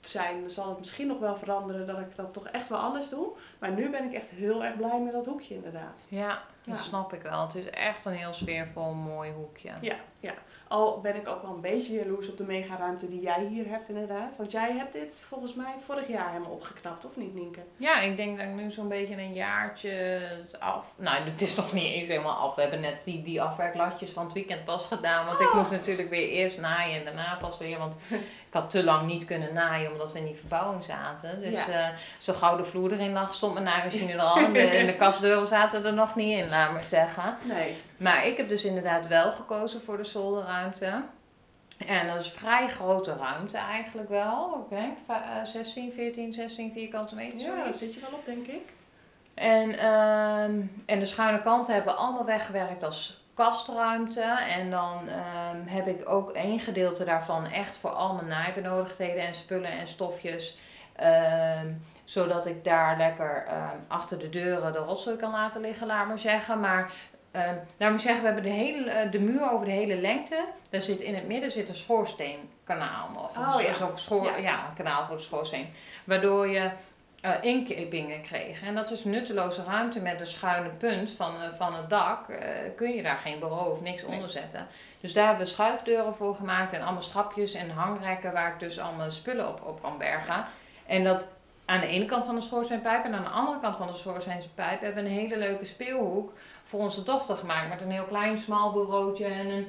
zijn, 0.00 0.50
zal 0.50 0.68
het 0.68 0.78
misschien 0.78 1.06
nog 1.06 1.18
wel 1.18 1.36
veranderen 1.36 1.86
dat 1.86 1.98
ik 1.98 2.16
dat 2.16 2.32
toch 2.32 2.46
echt 2.48 2.68
wel 2.68 2.78
anders 2.78 3.08
doe. 3.08 3.28
Maar 3.58 3.70
nu 3.70 3.90
ben 3.90 4.04
ik 4.04 4.12
echt 4.12 4.28
heel 4.30 4.64
erg 4.64 4.76
blij 4.76 5.00
met 5.00 5.12
dat 5.12 5.26
hoekje 5.26 5.54
inderdaad. 5.54 6.00
ja, 6.08 6.42
dat 6.64 6.76
Ja. 6.76 6.82
snap 6.82 7.12
ik 7.12 7.22
wel. 7.22 7.40
Het 7.46 7.54
is 7.54 7.70
echt 7.70 8.04
een 8.04 8.12
heel 8.12 8.32
sfeervol, 8.32 8.92
mooi 8.92 9.30
hoekje. 9.32 9.70
Ja, 9.80 9.96
ja. 10.20 10.32
Al 10.68 11.00
ben 11.00 11.16
ik 11.16 11.28
ook 11.28 11.42
wel 11.42 11.54
een 11.54 11.60
beetje 11.60 11.92
jaloers 11.94 12.28
op 12.28 12.36
de 12.36 12.44
mega 12.44 12.76
ruimte 12.76 13.08
die 13.08 13.20
jij 13.20 13.44
hier 13.44 13.68
hebt 13.68 13.88
inderdaad. 13.88 14.36
Want 14.36 14.50
jij 14.50 14.72
hebt 14.72 14.92
dit 14.92 15.08
volgens 15.28 15.54
mij 15.54 15.74
vorig 15.86 16.08
jaar 16.08 16.28
helemaal 16.28 16.50
opgeknapt, 16.52 17.04
of 17.04 17.16
niet 17.16 17.34
Nienke? 17.34 17.60
Ja, 17.76 18.00
ik 18.00 18.16
denk 18.16 18.38
dat 18.38 18.46
ik 18.46 18.52
nu 18.54 18.70
zo'n 18.70 18.88
beetje 18.88 19.16
een 19.16 19.32
jaartje 19.34 20.20
af. 20.58 20.84
Nou, 20.96 21.24
het 21.24 21.42
is 21.42 21.54
nog 21.54 21.72
niet 21.72 21.84
eens 21.92 22.08
helemaal 22.08 22.36
af. 22.36 22.54
We 22.54 22.60
hebben 22.60 22.80
net 22.80 23.04
die, 23.04 23.22
die 23.22 23.42
afwerklatjes 23.42 24.10
van 24.10 24.24
het 24.24 24.32
weekend 24.32 24.64
pas 24.64 24.86
gedaan. 24.86 25.26
Want 25.26 25.40
ik 25.40 25.48
Oh. 25.48 25.54
moest 25.54 25.70
natuurlijk 25.70 26.10
weer 26.10 26.28
eerst 26.28 26.60
naaien 26.60 26.98
en 26.98 27.04
daarna 27.04 27.36
pas 27.40 27.58
weer. 27.58 27.78
Want 27.78 27.96
ik 28.48 28.52
had 28.52 28.70
te 28.70 28.84
lang 28.84 29.06
niet 29.06 29.24
kunnen 29.24 29.54
naaien 29.54 29.92
omdat 29.92 30.12
we 30.12 30.18
in 30.18 30.24
die 30.24 30.36
verbouwing 30.36 30.84
zaten. 30.84 31.40
Dus 31.40 31.54
Ja. 31.66 31.68
eh, 31.68 31.96
zo 32.18 32.32
gauw 32.32 32.56
de 32.56 32.64
vloer 32.64 32.92
erin 32.92 33.12
lag, 33.12 33.34
stond 33.50 33.64
mijn 33.64 33.76
naaimachine 33.76 34.12
er 34.12 34.20
al. 34.20 34.36
En 34.36 34.52
de, 34.52 34.60
en 34.60 34.86
de 34.86 34.96
kastdeuren 35.04 35.46
zaten 35.46 35.84
er 35.84 35.92
nog 35.92 36.14
niet 36.14 36.38
in, 36.38 36.48
laat 36.48 36.72
maar 36.72 36.84
zeggen. 36.84 37.36
Nee. 37.42 37.76
Maar 37.96 38.26
ik 38.26 38.36
heb 38.36 38.48
dus 38.48 38.64
inderdaad 38.64 39.06
wel 39.06 39.32
gekozen 39.32 39.80
voor 39.80 39.96
de 39.96 40.04
zolderruimte. 40.04 41.02
En 41.86 42.06
dat 42.06 42.18
is 42.18 42.30
vrij 42.30 42.68
grote 42.68 43.16
ruimte 43.16 43.56
eigenlijk 43.58 44.08
wel. 44.08 44.66
Ik 44.70 44.76
denk 44.76 44.96
va- 45.06 45.22
eh, 45.40 45.44
16, 45.46 45.92
14, 45.92 46.32
16 46.32 46.72
vierkante 46.72 47.14
meter. 47.14 47.38
Ja, 47.38 47.64
daar 47.64 47.74
zit 47.74 47.94
je 47.94 48.00
wel 48.00 48.18
op, 48.18 48.24
denk 48.24 48.46
ik. 48.46 48.72
En, 49.34 49.78
ehm, 49.78 50.60
en 50.86 50.98
de 50.98 51.06
schuine 51.06 51.42
kanten 51.42 51.74
hebben 51.74 51.92
we 51.94 51.98
allemaal 52.00 52.24
weggewerkt 52.24 52.82
als 52.84 53.24
kastruimte. 53.34 54.22
En 54.48 54.70
dan 54.70 55.08
ehm, 55.08 55.66
heb 55.66 55.86
ik 55.86 56.08
ook 56.08 56.30
één 56.30 56.58
gedeelte 56.60 57.04
daarvan 57.04 57.46
echt 57.46 57.76
voor 57.76 57.90
al 57.90 58.14
mijn 58.14 58.26
naaibenodigdheden 58.28 59.26
en 59.26 59.34
spullen 59.34 59.70
en 59.70 59.88
stofjes. 59.88 60.58
Ehm, 60.96 61.66
zodat 62.06 62.46
ik 62.46 62.64
daar 62.64 62.96
lekker 62.96 63.44
ehm, 63.48 63.76
achter 63.88 64.18
de 64.18 64.28
deuren 64.28 64.72
de 64.72 64.78
rotzooi 64.78 65.16
kan 65.16 65.30
laten 65.30 65.60
liggen, 65.60 65.86
laat 65.86 66.06
maar 66.06 66.18
zeggen. 66.18 66.60
Maar 66.60 66.92
ehm 67.30 67.54
laat 67.76 67.90
maar 67.90 68.00
zeggen, 68.00 68.20
we 68.20 68.26
hebben 68.26 68.44
de, 68.44 68.56
hele, 68.58 68.90
eh, 68.90 69.10
de 69.10 69.20
muur 69.20 69.50
over 69.52 69.66
de 69.66 69.72
hele 69.72 69.96
lengte. 70.00 70.44
Daar 70.70 70.82
zit 70.82 71.00
in 71.00 71.14
het 71.14 71.26
midden 71.26 71.50
zit 71.52 71.68
een 71.68 71.74
schoorsteenkanaal 71.76 73.08
nog. 73.14 73.36
Oh, 73.38 73.52
Zo- 73.52 73.60
ja. 73.60 73.72
Zo'n 73.72 73.98
schoor, 73.98 74.24
Ja. 74.24 74.36
ja. 74.36 74.66
een 74.68 74.74
kanaal 74.84 75.06
voor 75.06 75.16
de 75.16 75.22
schoorsteen. 75.22 75.68
Waardoor 76.04 76.48
je 76.48 76.70
eh 77.20 77.30
inkepingen 77.40 78.22
kreeg. 78.22 78.62
En 78.62 78.74
dat 78.74 78.90
is 78.90 79.04
nutteloze 79.04 79.62
ruimte 79.64 80.00
met 80.00 80.20
een 80.20 80.26
schuine 80.26 80.68
punt 80.68 81.10
van, 81.10 81.34
eh, 81.42 81.48
van 81.56 81.74
het 81.74 81.90
dak. 81.90 82.18
kun 82.76 82.90
je 82.94 83.02
daar 83.02 83.16
geen 83.16 83.38
bureau 83.38 83.70
of 83.72 83.80
niks 83.80 84.02
Nee. 84.02 84.14
onder 84.14 84.28
zetten. 84.28 84.66
Dus 85.00 85.12
daar 85.12 85.26
hebben 85.26 85.44
we 85.46 85.52
schuifdeuren 85.52 86.14
voor 86.14 86.34
gemaakt 86.34 86.72
en 86.72 86.82
allemaal 86.82 87.02
schapjes 87.02 87.54
en 87.54 87.70
hangrekken 87.70 88.32
waar 88.32 88.52
ik 88.52 88.58
dus 88.58 88.78
allemaal 88.78 89.10
spullen 89.10 89.48
op, 89.48 89.60
op 89.66 89.82
kan 89.82 89.98
bergen. 89.98 90.44
En 90.86 91.04
dat 91.04 91.26
aan 91.66 91.80
de 91.80 91.86
ene 91.86 92.04
kant 92.04 92.24
van 92.24 92.34
de 92.34 92.40
schoorsteenpijp 92.40 93.04
en 93.04 93.14
aan 93.14 93.22
de 93.22 93.28
andere 93.28 93.60
kant 93.60 93.76
van 93.76 93.86
de 93.86 93.96
schoorsteenpijp 93.96 94.80
hebben 94.80 95.04
we 95.04 95.08
een 95.10 95.16
hele 95.16 95.36
leuke 95.38 95.64
speelhoek 95.64 96.32
voor 96.64 96.80
onze 96.80 97.02
dochter 97.02 97.36
gemaakt. 97.36 97.68
Met 97.68 97.80
een 97.80 97.90
heel 97.90 98.04
klein 98.04 98.38
smal 98.38 98.72
bureautje 98.72 99.24
en 99.24 99.46
een, 99.48 99.66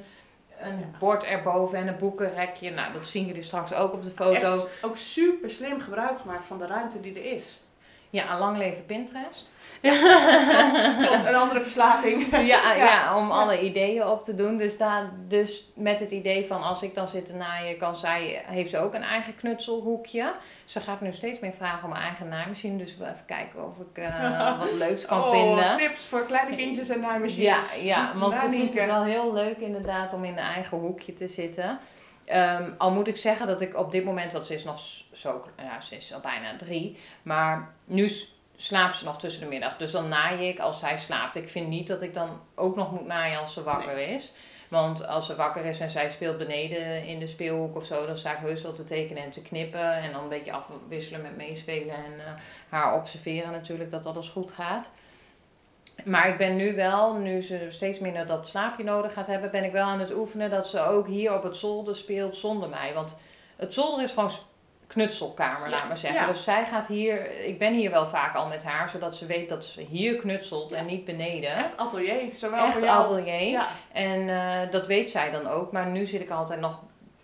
een 0.60 0.78
Ja. 0.78 0.98
bord 0.98 1.24
erboven 1.24 1.78
en 1.78 1.88
een 1.88 1.98
boekenrekje. 1.98 2.70
Nou, 2.70 2.92
dat 2.92 3.06
zien 3.06 3.26
jullie 3.26 3.42
straks 3.42 3.72
ook 3.74 3.92
op 3.92 4.02
de 4.02 4.10
foto. 4.10 4.52
Echt 4.52 4.68
ook 4.82 4.96
super 4.96 5.50
slim 5.50 5.80
gebruik 5.80 6.20
gemaakt 6.20 6.46
van 6.46 6.58
de 6.58 6.66
ruimte 6.66 7.00
die 7.00 7.14
er 7.18 7.32
is. 7.32 7.62
Ja, 8.10 8.32
een 8.32 8.38
lang 8.38 8.56
leven 8.56 8.86
Pinterest. 8.86 9.52
Klopt, 11.06 11.24
een 11.26 11.34
andere 11.34 11.60
verslaving. 11.62 12.30
Ja, 12.30 12.40
ja. 12.72 12.72
Ja. 12.74 13.16
om 13.16 13.26
Ja. 13.28 13.34
alle 13.34 13.60
ideeën 13.60 14.06
op 14.06 14.24
te 14.24 14.34
doen. 14.34 14.56
Dus, 14.56 14.76
daar, 14.78 15.10
dus 15.28 15.70
met 15.74 16.00
het 16.00 16.10
idee 16.10 16.46
van 16.46 16.62
als 16.62 16.82
ik 16.82 16.94
dan 16.94 17.08
zit 17.08 17.26
te 17.26 17.34
naaien, 17.34 17.76
kan 17.78 17.96
zij, 17.96 18.42
heeft 18.46 18.70
ze 18.70 18.78
ook 18.78 18.94
een 18.94 19.02
eigen 19.02 19.36
knutselhoekje. 19.36 20.32
Ze 20.64 20.80
gaat 20.80 21.00
nu 21.00 21.12
steeds 21.12 21.38
meer 21.40 21.52
vragen 21.52 21.84
om 21.84 21.90
een 21.94 22.00
eigen 22.02 22.28
naaimachine. 22.28 22.76
Dus 22.76 22.96
wil 22.96 23.06
even 23.06 23.24
kijken 23.26 23.64
of 23.66 23.78
ik 23.78 24.02
eh, 24.02 24.58
wat 24.60 24.72
leuks 24.72 25.06
kan 25.06 25.20
oh, 25.22 25.30
vinden. 25.30 25.76
tips 25.76 26.04
voor 26.04 26.26
kleine 26.26 26.56
kindjes 26.56 26.88
en 26.88 27.00
Ja, 27.00 27.06
naaimachines. 27.06 27.82
ja, 27.82 28.12
want 28.14 28.34
Nou, 28.34 28.44
ze 28.44 28.56
vindt 28.56 28.74
het 28.74 28.86
wel 28.86 29.04
heel 29.04 29.32
leuk 29.32 29.56
inderdaad 29.58 30.12
om 30.12 30.24
in 30.24 30.32
een 30.32 30.38
eigen 30.38 30.78
hoekje 30.78 31.14
te 31.14 31.28
zitten. 31.28 31.78
Ehm, 32.28 32.70
al 32.78 32.92
moet 32.92 33.08
ik 33.08 33.16
zeggen 33.16 33.46
dat 33.46 33.60
ik 33.60 33.76
op 33.76 33.90
dit 33.90 34.04
moment, 34.04 34.32
want 34.32 34.46
ze 34.46 34.54
is 34.54 34.64
nog 34.64 34.80
zo, 35.12 35.44
ja, 35.56 35.80
ze 35.80 35.96
is 35.96 36.14
al 36.14 36.20
bijna 36.20 36.56
drie, 36.56 36.98
maar 37.22 37.74
nu 37.84 38.10
slaapt 38.56 38.96
ze 38.96 39.04
nog 39.04 39.18
tussen 39.18 39.40
de 39.40 39.48
middag. 39.48 39.76
Dus 39.76 39.90
dan 39.90 40.08
naai 40.08 40.48
ik 40.48 40.58
als 40.58 40.78
zij 40.78 40.98
slaapt. 40.98 41.36
Ik 41.36 41.48
vind 41.48 41.68
niet 41.68 41.86
dat 41.86 42.02
ik 42.02 42.14
dan 42.14 42.40
ook 42.54 42.76
nog 42.76 42.92
moet 42.92 43.06
naaien 43.06 43.38
als 43.38 43.52
ze 43.52 43.62
wakker 43.62 43.98
is. 43.98 44.32
Want 44.68 45.06
als 45.06 45.26
ze 45.26 45.36
wakker 45.36 45.64
is 45.64 45.80
en 45.80 45.90
zij 45.90 46.10
speelt 46.10 46.38
beneden 46.38 47.06
in 47.06 47.18
de 47.18 47.26
speelhoek 47.26 47.76
of 47.76 47.84
zo, 47.84 48.06
dan 48.06 48.16
sta 48.16 48.32
ik 48.32 48.38
heus 48.38 48.62
wel 48.62 48.72
te 48.72 48.84
tekenen 48.84 49.22
en 49.22 49.30
te 49.30 49.42
knippen. 49.42 49.92
En 49.92 50.12
dan 50.12 50.22
een 50.22 50.28
beetje 50.28 50.52
afwisselen 50.52 51.22
met 51.22 51.36
meespelen 51.36 51.94
en 51.94 52.12
eh, 52.18 52.32
haar 52.68 52.94
observeren 52.94 53.52
natuurlijk 53.52 53.90
dat 53.90 54.06
alles 54.06 54.28
goed 54.28 54.50
gaat. 54.50 54.90
Maar 56.04 56.28
ik 56.28 56.36
ben 56.36 56.56
nu 56.56 56.74
wel, 56.74 57.14
nu 57.14 57.42
ze 57.42 57.66
steeds 57.68 57.98
minder 57.98 58.26
dat 58.26 58.46
slaapje 58.46 58.84
nodig 58.84 59.12
gaat 59.12 59.26
hebben, 59.26 59.50
ben 59.50 59.64
ik 59.64 59.72
wel 59.72 59.84
aan 59.86 60.00
het 60.00 60.14
oefenen 60.14 60.50
dat 60.50 60.68
ze 60.68 60.80
ook 60.80 61.06
hier 61.06 61.34
op 61.34 61.42
het 61.42 61.56
zolder 61.56 61.96
speelt 61.96 62.36
zonder 62.36 62.68
mij. 62.68 62.94
Want 62.94 63.14
het 63.56 63.74
zolder 63.74 64.04
is 64.04 64.12
gewoon 64.12 64.30
knutselkamer, 64.86 65.70
laat 65.70 65.88
maar 65.88 65.98
zeggen. 65.98 66.26
Dus 66.26 66.44
zij 66.44 66.64
gaat 66.64 66.86
hier, 66.86 67.40
ik 67.44 67.58
ben 67.58 67.74
hier 67.74 67.90
wel 67.90 68.06
vaak 68.06 68.34
al 68.34 68.46
met 68.46 68.62
haar, 68.62 68.90
zodat 68.90 69.16
ze 69.16 69.26
weet 69.26 69.48
dat 69.48 69.64
ze 69.64 69.80
hier 69.80 70.16
knutselt 70.16 70.72
en 70.72 70.86
niet 70.86 71.04
beneden. 71.04 71.50
Echt 71.56 71.76
atelier, 71.76 72.20
zowel 72.34 72.64
Echt 72.64 72.72
voor 72.72 72.82
jou. 72.82 73.04
atelier. 73.04 73.50
Ja. 73.50 73.66
En 73.92 74.28
eh, 74.28 74.72
dat 74.72 74.86
weet 74.86 75.10
zij 75.10 75.30
dan 75.30 75.46
ook. 75.46 75.72
Maar 75.72 75.86
nu 75.86 76.06
zit 76.06 76.20
ik 76.20 76.30
altijd 76.30 76.60
nog 76.60 76.78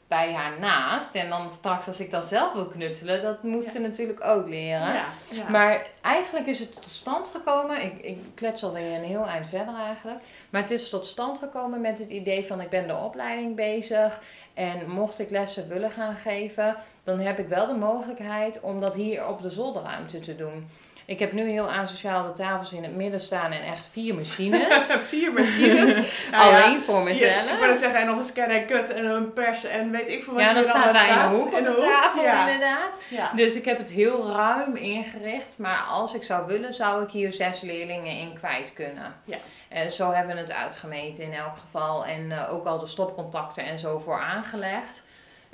bij 0.08 0.32
haar 0.32 0.58
naast. 0.58 1.14
En 1.14 1.28
dan 1.28 1.50
straks 1.50 1.86
als 1.86 2.00
ik 2.00 2.10
dan 2.10 2.22
zelf 2.22 2.52
wil 2.52 2.66
knutselen, 2.66 3.22
dat 3.22 3.42
moet 3.42 3.64
Ja. 3.64 3.70
ze 3.70 3.78
natuurlijk 3.78 4.24
ook 4.24 4.48
leren. 4.48 4.94
Ja, 4.94 5.04
ja. 5.30 5.48
Maar 5.50 5.86
eigenlijk 6.02 6.46
is 6.46 6.58
het 6.58 6.74
tot 6.74 6.90
stand 6.90 7.28
gekomen. 7.28 7.82
Ik, 7.84 7.98
ik 8.02 8.18
klets 8.34 8.64
alweer 8.64 8.94
een 8.94 9.04
heel 9.04 9.26
eind 9.26 9.48
verder 9.48 9.74
eigenlijk. 9.74 10.20
Maar 10.50 10.62
het 10.62 10.70
is 10.70 10.88
tot 10.88 11.06
stand 11.06 11.38
gekomen 11.38 11.80
met 11.80 11.98
het 11.98 12.10
idee 12.10 12.46
van 12.46 12.60
ik 12.60 12.70
ben 12.70 12.86
de 12.88 12.96
opleiding 12.96 13.56
bezig. 13.56 14.20
En 14.54 14.90
mocht 14.90 15.18
ik 15.18 15.30
lessen 15.30 15.68
willen 15.68 15.90
gaan 15.90 16.14
geven, 16.14 16.76
dan 17.04 17.18
heb 17.18 17.38
ik 17.38 17.48
wel 17.48 17.66
de 17.66 17.74
mogelijkheid 17.74 18.60
om 18.60 18.80
dat 18.80 18.94
hier 18.94 19.26
op 19.26 19.42
de 19.42 19.50
zolderruimte 19.50 20.20
te 20.20 20.36
doen. 20.36 20.70
Ik 21.06 21.18
heb 21.18 21.32
nu 21.32 21.48
heel 21.48 21.72
asociaal 21.72 22.22
de 22.22 22.32
tafels 22.32 22.72
in 22.72 22.82
het 22.82 22.94
midden 22.96 23.20
staan 23.20 23.52
en 23.52 23.62
echt 23.62 23.88
vier 23.92 24.14
machines. 24.20 24.86
Vier 25.08 25.32
machines. 25.32 25.96
Nou 26.30 26.52
ja, 26.52 26.62
Alleen 26.62 26.82
voor 26.82 27.02
mezelf. 27.02 27.50
ik 27.50 27.58
wou 27.58 27.70
net 27.70 27.78
zeggen, 27.78 28.00
en 28.00 28.06
nog 28.06 28.18
een 28.18 28.24
scan 28.24 28.48
en 28.48 28.66
cut 28.66 28.90
en 28.90 29.04
een 29.04 29.32
pers 29.32 29.64
en 29.64 29.90
weet 29.90 30.08
ik 30.08 30.24
veel 30.24 30.32
wat 30.32 30.42
Ja, 30.42 30.52
dat 30.52 30.68
staat 30.68 30.92
daar 30.92 31.08
in 31.08 31.30
de 31.30 31.36
hoek 31.36 31.52
op 31.52 31.64
de 31.64 31.74
tafel 31.74 32.22
ja. 32.22 32.40
inderdaad. 32.40 32.90
Ja. 33.08 33.30
Dus 33.34 33.54
ik 33.54 33.64
heb 33.64 33.78
het 33.78 33.90
heel 33.90 34.30
ruim 34.30 34.76
ingericht. 34.76 35.58
Maar 35.58 35.82
als 35.90 36.14
ik 36.14 36.22
zou 36.22 36.46
willen, 36.46 36.74
zou 36.74 37.04
ik 37.04 37.10
hier 37.10 37.32
zes 37.32 37.60
leerlingen 37.60 38.18
in 38.18 38.32
kwijt 38.38 38.72
kunnen. 38.72 39.14
Ja. 39.24 39.36
En 39.68 39.92
zo 39.92 40.10
hebben 40.10 40.34
we 40.34 40.40
het 40.40 40.52
uitgemeten 40.52 41.24
in 41.24 41.32
elk 41.32 41.56
geval. 41.56 42.04
En 42.04 42.32
eh, 42.32 42.52
ook 42.52 42.66
al 42.66 42.78
de 42.78 42.86
stopcontacten 42.86 43.64
en 43.64 43.78
zo 43.78 43.98
voor 43.98 44.20
aangelegd. 44.20 45.02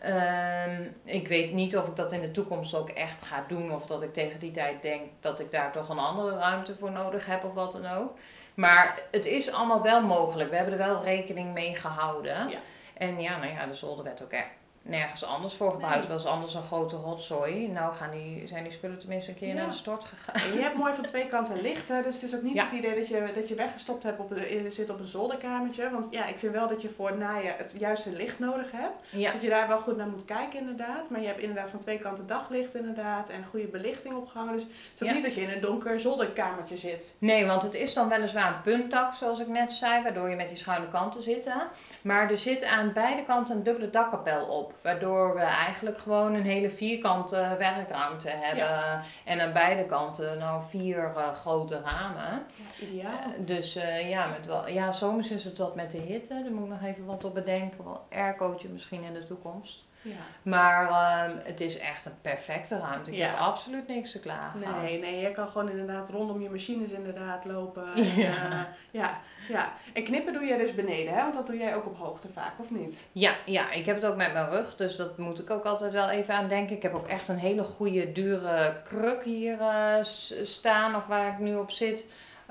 Ehm, 0.03 0.83
ik 1.05 1.29
weet 1.29 1.53
niet 1.53 1.77
of 1.77 1.87
ik 1.87 1.97
dat 1.97 2.13
in 2.13 2.21
de 2.21 2.31
toekomst 2.31 2.75
ook 2.75 2.89
echt 2.89 3.25
ga 3.25 3.45
doen. 3.49 3.73
Of 3.75 3.87
dat 3.87 4.03
ik 4.03 4.13
tegen 4.13 4.41
die 4.41 4.51
tijd 4.51 4.83
denk 4.83 5.03
dat 5.21 5.41
ik 5.41 5.51
daar 5.51 5.73
toch 5.73 5.89
een 5.89 5.99
andere 5.99 6.37
ruimte 6.37 6.77
voor 6.77 6.91
nodig 6.91 7.27
heb 7.27 7.45
of 7.45 7.55
wat 7.55 7.73
dan 7.73 7.87
ook. 7.87 8.17
Maar 8.55 9.01
het 9.11 9.25
is 9.25 9.53
allemaal 9.53 9.83
wel 9.83 10.03
mogelijk. 10.03 10.51
We 10.51 10.57
hebben 10.57 10.79
er 10.79 10.87
wel 10.87 11.03
rekening 11.05 11.53
mee 11.53 11.75
gehouden. 11.75 12.49
Ja. 12.49 12.59
En 12.95 13.21
ja, 13.21 13.39
nou 13.39 13.53
ja, 13.53 13.67
de 13.67 13.75
zolder 13.75 14.05
werd 14.05 14.23
ook 14.23 14.31
echt 14.31 14.60
nergens 14.83 15.25
anders 15.25 15.55
voor 15.55 15.73
gebruikt. 15.73 15.99
Nee. 16.09 16.09
Was 16.17 16.25
anders 16.27 16.55
een 16.55 16.63
grote 16.63 16.97
rotzooi. 16.97 17.69
Nou 17.69 17.93
gaan 17.95 18.11
die, 18.11 18.47
zijn 18.49 18.63
die 18.63 18.73
spullen 18.73 18.99
tenminste 18.99 19.31
een 19.31 19.37
keer 19.37 19.49
Ja. 19.49 19.55
naar 19.55 19.67
de 19.69 19.73
stort 19.75 20.05
gegaan. 20.05 20.35
En 20.51 20.57
je 20.57 20.63
hebt 20.63 20.77
mooi 20.77 20.95
van 20.95 21.05
twee 21.05 21.27
kanten 21.27 21.61
licht, 21.61 21.89
hè? 21.89 22.03
dus 22.03 22.15
het 22.15 22.23
is 22.23 22.35
ook 22.35 22.43
niet 22.43 22.55
Ja. 22.55 22.65
het 22.65 22.73
idee 22.73 22.95
dat 22.99 23.09
je, 23.09 23.31
dat 23.35 23.49
je 23.49 23.55
weggestopt 23.55 24.03
hebt 24.03 24.19
op 24.21 24.33
zit 24.71 24.91
op 24.91 24.99
een 25.01 25.07
zolderkamertje. 25.07 25.91
Want 25.91 26.07
ja, 26.13 26.27
ik 26.27 26.39
vind 26.39 26.53
wel 26.53 26.69
dat 26.69 26.83
je 26.83 26.89
voor 26.97 27.09
het 27.09 27.19
naaien 27.19 27.55
het 27.57 27.73
juiste 27.79 28.11
licht 28.13 28.39
nodig 28.39 28.71
hebt. 28.71 29.09
Ja, 29.11 29.23
Dus 29.25 29.33
dat 29.33 29.43
je 29.43 29.49
daar 29.49 29.69
wel 29.69 29.81
goed 29.81 29.97
naar 29.97 30.07
moet 30.09 30.25
kijken 30.25 30.59
inderdaad. 30.59 31.11
Maar 31.11 31.21
je 31.21 31.27
hebt 31.27 31.41
inderdaad 31.41 31.71
van 31.71 31.79
twee 31.81 31.99
kanten 31.99 32.27
daglicht 32.27 32.75
inderdaad 32.75 33.29
en 33.29 33.45
goede 33.51 33.67
belichting 33.67 34.15
opgehangen. 34.17 34.53
Dus 34.53 34.63
het 34.63 34.73
is 35.01 35.09
ook 35.09 35.15
niet 35.15 35.25
dat 35.25 35.35
je 35.35 35.41
in 35.41 35.51
een 35.51 35.61
donker 35.61 36.01
zolderkamertje 36.01 36.77
zit. 36.77 37.15
nee, 37.19 37.47
want 37.47 37.63
het 37.63 37.75
is 37.75 37.95
dan 37.95 38.09
weliswaar 38.09 38.55
een 38.55 38.63
puntdak, 38.63 39.15
zoals 39.15 39.39
ik 39.41 39.49
net 39.49 39.73
zei, 39.73 40.03
waardoor 40.03 40.29
je 40.29 40.37
met 40.37 40.49
die 40.49 40.57
schuine 40.57 40.89
kanten 40.89 41.23
zit. 41.23 41.45
hè. 41.45 41.61
Maar 42.03 42.31
er 42.31 42.39
zit 42.39 42.65
aan 42.65 42.93
beide 42.93 43.25
kanten 43.25 43.57
een 43.57 43.63
dubbele 43.63 43.91
dakkapel 43.91 44.47
op, 44.47 44.75
waardoor 44.83 45.35
we 45.35 45.41
eigenlijk 45.41 45.99
gewoon 45.99 46.35
een 46.35 46.43
hele 46.45 46.71
vierkante 46.71 47.55
werkruimte 47.59 48.29
hebben. 48.29 49.03
En 49.25 49.41
aan 49.41 49.53
beide 49.53 49.85
kanten 49.85 50.39
nou 50.39 50.63
vier 50.69 51.13
eh, 51.17 51.33
grote 51.33 51.81
ramen. 51.85 52.43
Ja, 52.79 52.87
ideaal. 52.87 53.13
Eh, 53.13 53.47
Dus 53.47 53.77
eh, 53.77 54.09
ja, 54.09 54.27
met 54.27 54.47
wel, 54.47 54.69
ja, 54.69 54.93
zomers 54.93 55.31
is 55.31 55.45
het 55.45 55.59
wat 55.59 55.75
met 55.75 55.91
de 55.91 55.99
hitte. 55.99 56.43
Daar 56.43 56.53
moet 56.53 56.65
ik 56.65 56.71
nog 56.71 56.83
even 56.83 57.05
wat 57.05 57.25
op 57.25 57.35
bedenken. 57.35 57.85
Wel 57.85 58.07
aircootje 58.11 58.69
misschien 58.69 59.03
in 59.03 59.13
de 59.15 59.27
toekomst. 59.27 59.89
Ja. 60.03 60.15
Maar 60.43 60.89
ehm, 60.89 61.37
het 61.45 61.61
is 61.61 61.79
echt 61.79 62.07
een 62.07 62.21
perfecte 62.21 62.79
ruimte. 62.79 63.11
Ik 63.11 63.17
Ja. 63.17 63.27
heb 63.29 63.39
absoluut 63.39 63.89
niks 63.89 64.13
te 64.13 64.21
klagen. 64.21 64.61
Nee, 64.83 64.99
nee, 64.99 65.21
je 65.21 65.33
kan 65.33 65.49
gewoon 65.49 65.71
inderdaad 65.71 66.09
rondom 66.11 66.43
je 66.43 66.51
machines 66.51 66.91
inderdaad 66.91 67.45
lopen. 67.45 68.05
Ja. 68.05 68.37
En, 68.45 68.53
eh, 68.53 68.59
ja, 68.91 69.21
ja. 69.49 69.73
En 69.93 70.05
knippen 70.05 70.33
doe 70.33 70.45
jij 70.45 70.57
dus 70.57 70.75
beneden, 70.75 71.15
hè? 71.15 71.23
Want 71.23 71.35
dat 71.35 71.47
doe 71.47 71.57
jij 71.57 71.75
ook 71.75 71.87
op 71.87 71.99
hoogte 71.99 72.29
vaak, 72.29 72.53
of 72.57 72.71
niet? 72.71 73.01
Ja, 73.13 73.35
ja, 73.45 73.71
ik 73.71 73.87
heb 73.87 73.95
het 73.97 74.05
ook 74.05 74.17
met 74.17 74.33
mijn 74.33 74.49
rug, 74.51 74.77
dus 74.77 74.97
dat 74.97 75.19
moet 75.19 75.41
ik 75.41 75.51
ook 75.51 75.65
altijd 75.65 75.93
wel 75.93 76.09
even 76.11 76.35
aan 76.35 76.49
denken. 76.49 76.77
Ik 76.77 76.83
heb 76.83 76.95
ook 76.95 77.09
echt 77.09 77.29
een 77.29 77.39
hele 77.39 77.63
goede, 77.63 78.13
dure 78.13 78.77
kruk 78.85 79.25
hier 79.25 79.61
eh, 79.61 79.95
staan, 80.43 80.95
of 80.97 81.07
waar 81.07 81.29
ik 81.33 81.39
nu 81.39 81.57
op 81.57 81.71
zit. 81.71 82.05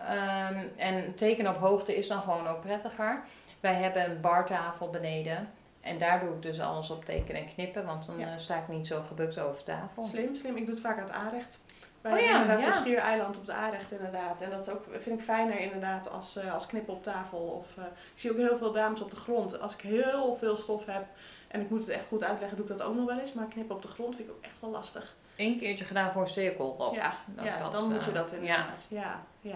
Ehm, 0.07 0.57
en 0.77 1.15
tekenen 1.15 1.51
op 1.55 1.59
hoogte 1.59 1.95
is 1.97 2.07
dan 2.07 2.21
gewoon 2.21 2.47
ook 2.47 2.61
prettiger. 2.61 3.21
Wij 3.59 3.73
hebben 3.73 4.05
een 4.05 4.21
bartafel 4.21 4.89
beneden. 4.89 5.49
En 5.81 5.97
daar 5.97 6.19
doe 6.19 6.35
ik 6.35 6.41
dus 6.41 6.59
alles 6.59 6.89
op 6.89 7.05
tekenen 7.05 7.41
en 7.41 7.53
knippen, 7.53 7.85
want 7.85 8.05
dan 8.05 8.17
Ja. 8.19 8.27
eh, 8.33 8.37
sta 8.37 8.57
ik 8.57 8.67
niet 8.67 8.87
zo 8.87 9.01
gebukt 9.01 9.39
over 9.39 9.63
tafel. 9.63 10.03
Slim, 10.03 10.35
slim. 10.35 10.55
Ik 10.55 10.65
doe 10.65 10.73
het 10.73 10.83
vaak 10.83 10.97
aan 10.97 11.03
het 11.03 11.11
aanrecht. 11.13 11.59
Wij 12.01 12.11
Oh 12.13 12.19
ja, 12.19 12.41
inderdaad 12.41 12.65
ja. 12.65 12.79
schiereiland 12.81 13.37
op 13.37 13.45
de 13.45 13.53
aanrecht 13.53 13.91
inderdaad. 13.91 14.41
En 14.41 14.49
dat 14.49 14.61
is 14.61 14.69
ook, 14.69 14.83
vind 14.99 15.19
ik 15.19 15.25
fijner 15.25 15.59
inderdaad 15.59 16.09
als, 16.11 16.35
eh, 16.35 16.53
als 16.53 16.65
knippen 16.65 16.93
op 16.93 17.03
tafel. 17.03 17.39
Of, 17.39 17.77
eh, 17.77 17.83
ik 18.13 18.19
zie 18.19 18.31
ook 18.31 18.37
heel 18.37 18.57
veel 18.57 18.71
dames 18.71 19.01
op 19.01 19.09
de 19.09 19.15
grond. 19.15 19.59
Als 19.61 19.73
ik 19.73 19.81
heel 19.81 20.35
veel 20.39 20.55
stof 20.57 20.85
heb 20.85 21.05
en 21.47 21.61
ik 21.61 21.69
moet 21.69 21.79
het 21.79 21.89
echt 21.89 22.05
goed 22.07 22.23
uitleggen, 22.23 22.57
doe 22.57 22.65
ik 22.71 22.77
dat 22.77 22.87
ook 22.87 22.95
nog 22.95 23.05
wel 23.05 23.19
eens. 23.19 23.33
Maar 23.33 23.45
knippen 23.47 23.75
op 23.75 23.81
de 23.81 23.87
grond 23.87 24.15
vind 24.15 24.27
ik 24.29 24.35
ook 24.35 24.43
echt 24.43 24.59
wel 24.61 24.69
lastig. 24.69 25.15
Eén 25.35 25.59
keertje 25.59 25.85
gedaan 25.85 26.11
voor 26.11 26.21
een 26.21 26.27
cirkel. 26.27 26.89
ja, 26.93 27.13
dat- 27.25 27.45
ja 27.45 27.57
dat, 27.57 27.71
dan 27.71 27.91
moet 27.93 28.05
je 28.05 28.11
dat 28.11 28.31
inderdaad. 28.31 28.85
Ja, 28.89 29.19
ja. 29.41 29.51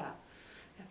ja. 0.75 0.85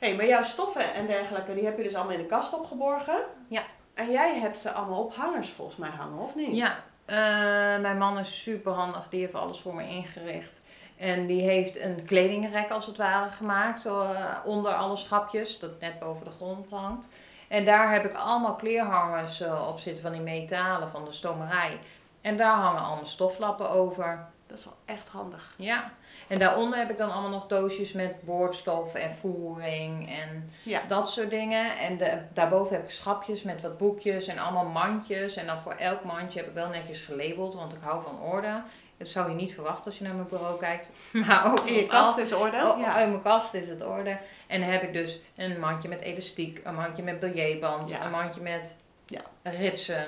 hey, 0.00 0.14
maar 0.16 0.26
jouw 0.26 0.42
stoffen 0.42 0.94
en 0.94 1.06
dergelijke, 1.06 1.54
die 1.54 1.64
heb 1.64 1.76
je 1.76 1.82
dus 1.82 1.94
allemaal 1.94 2.12
in 2.16 2.22
de 2.22 2.26
kast 2.28 2.54
opgeborgen. 2.54 3.18
Ja. 3.48 3.62
En 3.98 4.10
jij 4.10 4.38
hebt 4.38 4.58
ze 4.58 4.72
allemaal 4.72 5.02
op 5.04 5.14
hangers 5.14 5.48
volgens 5.50 5.76
mij 5.76 5.90
hangen, 5.90 6.18
of 6.18 6.34
niet? 6.34 6.56
Ja, 6.56 6.76
eh, 7.04 7.80
mijn 7.80 7.98
man 7.98 8.18
is 8.18 8.42
super 8.42 8.72
handig. 8.72 9.08
Die 9.08 9.20
heeft 9.20 9.34
alles 9.34 9.60
voor 9.60 9.74
me 9.74 9.88
ingericht. 9.88 10.52
En 10.96 11.26
die 11.26 11.42
heeft 11.42 11.76
een 11.76 12.04
kledingrek 12.04 12.70
als 12.70 12.86
het 12.86 12.96
ware 12.96 13.30
gemaakt 13.30 13.86
eh, 13.86 14.36
onder 14.44 14.72
alle 14.74 14.96
schapjes, 14.96 15.58
dat 15.58 15.80
net 15.80 15.98
boven 15.98 16.24
de 16.24 16.30
grond 16.30 16.70
hangt. 16.70 17.08
En 17.48 17.64
daar 17.64 17.92
heb 17.92 18.04
ik 18.04 18.14
allemaal 18.14 18.54
kleerhangers 18.54 19.40
eh, 19.40 19.68
op 19.68 19.78
zitten 19.78 20.02
van 20.02 20.12
die 20.12 20.20
metalen 20.20 20.90
van 20.90 21.04
de 21.04 21.12
stomerij. 21.12 21.78
En 22.20 22.36
daar 22.36 22.56
hangen 22.56 22.82
allemaal 22.82 23.06
stoflappen 23.06 23.70
over. 23.70 24.26
Dat 24.46 24.58
is 24.58 24.64
wel 24.64 24.76
echt 24.84 25.08
handig. 25.08 25.54
Ja. 25.56 25.90
En 26.28 26.38
daaronder 26.38 26.78
heb 26.78 26.90
ik 26.90 26.98
dan 26.98 27.10
allemaal 27.12 27.30
nog 27.30 27.46
doosjes 27.46 27.92
met 27.92 28.22
boordstof 28.24 28.94
en 28.94 29.16
voering 29.20 30.08
en 30.08 30.50
Ja. 30.62 30.82
dat 30.88 31.10
soort 31.10 31.30
dingen. 31.30 31.78
En 31.78 31.96
de, 31.98 32.18
daarboven 32.32 32.76
heb 32.76 32.84
ik 32.84 32.90
schapjes 32.90 33.42
met 33.42 33.60
wat 33.60 33.78
boekjes 33.78 34.26
en 34.26 34.38
allemaal 34.38 34.64
mandjes. 34.66 35.36
En 35.36 35.46
dan 35.46 35.60
voor 35.62 35.72
elk 35.74 36.04
mandje 36.04 36.38
heb 36.38 36.48
ik 36.48 36.54
wel 36.54 36.68
netjes 36.68 37.00
gelabeld, 37.00 37.54
want 37.54 37.72
ik 37.72 37.78
hou 37.82 38.02
van 38.02 38.20
orde. 38.20 38.62
Dat 38.96 39.08
zou 39.08 39.28
je 39.28 39.34
niet 39.34 39.54
verwachten 39.54 39.84
als 39.84 39.98
je 39.98 40.04
naar 40.04 40.14
mijn 40.14 40.28
bureau 40.28 40.58
kijkt. 40.58 40.90
Maar 41.26 41.50
ook 41.50 41.60
In 41.60 41.74
je 41.74 41.86
kast 41.86 42.18
is 42.18 42.32
orde. 42.32 42.56
Oh, 42.56 42.80
ja. 42.80 42.98
In 42.98 43.10
mijn 43.10 43.22
kast 43.22 43.54
is 43.54 43.68
het 43.68 43.84
orde. 43.84 44.18
En 44.46 44.60
dan 44.60 44.70
heb 44.70 44.82
ik 44.82 44.92
dus 44.92 45.20
een 45.36 45.60
mandje 45.60 45.88
met 45.88 46.00
elastiek, 46.00 46.60
een 46.64 46.74
mandje 46.74 47.02
met 47.02 47.20
biljetband, 47.20 47.90
Ja. 47.90 48.04
een 48.04 48.10
mandje 48.10 48.40
met 48.40 48.74
Ja. 49.08 49.20
ritsen. 49.42 50.06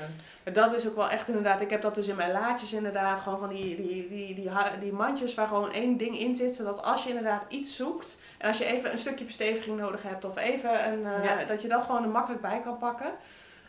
Dat 0.52 0.74
is 0.74 0.88
ook 0.88 0.96
wel 0.96 1.10
echt 1.10 1.28
inderdaad. 1.28 1.60
Ik 1.60 1.70
heb 1.70 1.82
dat 1.82 1.94
dus 1.94 2.08
in 2.08 2.16
mijn 2.16 2.32
laadjes 2.32 2.72
inderdaad. 2.72 3.20
Gewoon 3.20 3.38
van 3.38 3.48
die, 3.48 3.76
die, 3.76 4.08
die, 4.08 4.34
die, 4.34 4.50
die 4.80 4.92
mandjes 4.92 5.34
waar 5.34 5.46
gewoon 5.46 5.72
één 5.72 5.96
ding 5.96 6.18
in 6.18 6.34
zit. 6.34 6.56
Zodat 6.56 6.82
als 6.82 7.02
je 7.02 7.08
inderdaad 7.08 7.44
iets 7.48 7.76
zoekt. 7.76 8.16
En 8.38 8.48
als 8.48 8.58
je 8.58 8.64
even 8.64 8.92
een 8.92 8.98
stukje 8.98 9.24
versteviging 9.24 9.78
nodig 9.78 10.02
hebt. 10.02 10.24
Of 10.24 10.36
even 10.36 10.92
een, 10.92 11.06
eh, 11.06 11.24
Ja. 11.24 11.44
dat 11.44 11.62
je 11.62 11.68
dat 11.68 11.82
gewoon 11.82 12.02
er 12.02 12.08
makkelijk 12.08 12.42
bij 12.42 12.60
kan 12.64 12.78
pakken. 12.78 13.10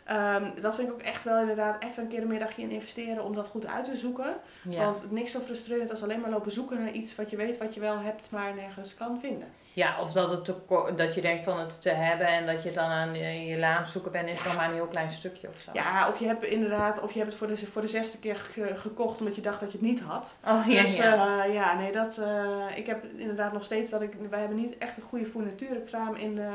Ehm, 0.04 0.44
dat 0.60 0.74
vind 0.74 0.88
ik 0.88 0.94
ook 0.94 1.02
echt 1.02 1.24
wel 1.24 1.40
inderdaad 1.40 1.82
even 1.82 2.02
een 2.02 2.08
keer 2.08 2.22
een 2.22 2.28
middagje 2.28 2.62
in 2.62 2.70
investeren 2.70 3.24
om 3.24 3.34
dat 3.34 3.46
goed 3.46 3.66
uit 3.66 3.84
te 3.84 3.96
zoeken. 3.96 4.34
Ja. 4.68 4.84
Want 4.84 5.10
niks 5.10 5.30
zo 5.30 5.40
frustrerend 5.40 5.90
als 5.90 6.02
alleen 6.02 6.20
maar 6.20 6.30
lopen 6.30 6.52
zoeken 6.52 6.78
naar 6.78 6.92
iets 6.92 7.14
wat 7.14 7.30
je 7.30 7.36
weet 7.36 7.58
wat 7.58 7.74
je 7.74 7.80
wel 7.80 7.98
hebt, 7.98 8.30
maar 8.30 8.54
nergens 8.54 8.94
kan 8.94 9.20
vinden. 9.20 9.48
Ja, 9.74 10.00
of 10.00 10.12
dat, 10.12 10.30
het 10.30 10.44
te 10.44 10.54
dat 10.96 11.14
je 11.14 11.20
denkt 11.20 11.44
van 11.44 11.58
het 11.58 11.82
te 11.82 11.90
hebben 11.90 12.26
en 12.26 12.46
dat 12.46 12.62
je 12.62 12.70
dan 12.72 12.90
aan 12.90 13.14
je, 13.14 13.46
je 13.46 13.58
la 13.58 13.74
aan 13.76 13.82
het 13.82 13.90
zoeken 13.90 14.12
bent, 14.12 14.28
is 14.28 14.44
nog 14.44 14.56
maar 14.56 14.68
een 14.68 14.74
heel 14.74 14.86
klein 14.86 15.10
stukje 15.10 15.48
of 15.48 15.56
zo. 15.60 15.70
Ja, 15.72 16.08
of 16.08 16.18
je 16.18 16.26
hebt 16.26 16.44
inderdaad, 16.44 17.00
of 17.00 17.12
je 17.12 17.18
hebt 17.18 17.30
het 17.30 17.38
voor 17.38 17.48
de, 17.48 17.66
voor 17.66 17.82
de 17.82 17.88
zesde 17.88 18.18
keer 18.18 18.36
ge- 18.36 18.74
gekocht 18.76 19.18
omdat 19.18 19.34
je 19.34 19.40
dacht 19.42 19.60
dat 19.60 19.72
je 19.72 19.78
het 19.78 19.86
niet 19.86 20.00
had. 20.00 20.34
Oh 20.46 20.66
ja, 20.66 20.82
dus 20.82 20.96
ja. 20.96 21.44
eh, 21.44 21.54
ja, 21.54 21.74
nee, 21.74 21.92
dat, 21.92 22.18
eh, 22.18 22.66
ik 22.76 22.86
heb 22.86 23.04
inderdaad 23.16 23.52
nog 23.52 23.64
steeds 23.64 23.90
dat 23.90 24.02
ik, 24.02 24.14
wij 24.30 24.38
hebben 24.40 24.58
niet 24.58 24.78
echt 24.78 24.96
een 24.96 25.02
goede 25.08 25.26
fournituurkraam 25.26 26.14
in 26.14 26.34
de, 26.34 26.48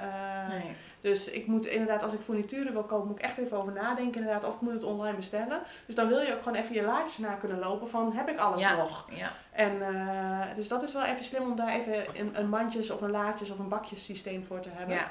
eh, 0.00 0.48
Nee. 0.48 0.72
Dus 1.00 1.30
ik 1.30 1.46
moet 1.46 1.66
inderdaad, 1.66 2.02
als 2.02 2.12
ik 2.12 2.20
fournituren 2.24 2.72
wil 2.72 2.82
kopen, 2.82 3.06
moet 3.06 3.18
ik 3.18 3.24
echt 3.24 3.38
even 3.38 3.56
over 3.56 3.72
nadenken 3.72 4.20
inderdaad. 4.20 4.44
Of 4.44 4.54
ik 4.54 4.60
moet 4.60 4.72
het 4.72 4.82
online 4.84 5.16
bestellen. 5.16 5.60
Dus 5.86 5.94
dan 5.94 6.08
wil 6.08 6.20
je 6.20 6.32
ook 6.32 6.42
gewoon 6.42 6.58
even 6.58 6.74
je 6.74 6.82
laadjes 6.82 7.18
na 7.18 7.32
kunnen 7.34 7.58
lopen 7.58 7.88
van, 7.90 8.12
heb 8.12 8.28
ik 8.28 8.38
alles 8.38 8.60
Ja. 8.60 8.76
nog? 8.76 9.06
Ja. 9.10 9.32
En 9.52 9.82
eh, 9.82 10.56
dus 10.56 10.68
dat 10.68 10.82
is 10.82 10.92
wel 10.92 11.04
even 11.04 11.24
slim 11.24 11.42
om 11.42 11.56
daar 11.56 11.74
even 11.74 12.04
een, 12.20 12.38
een 12.38 12.48
mandjes 12.48 12.90
of 12.90 13.00
een 13.00 13.10
laadjes 13.10 13.50
of 13.50 13.58
een 13.58 13.68
bakjessysteem 13.68 14.44
voor 14.44 14.60
te 14.60 14.68
hebben. 14.72 14.96
Ja. 14.96 15.10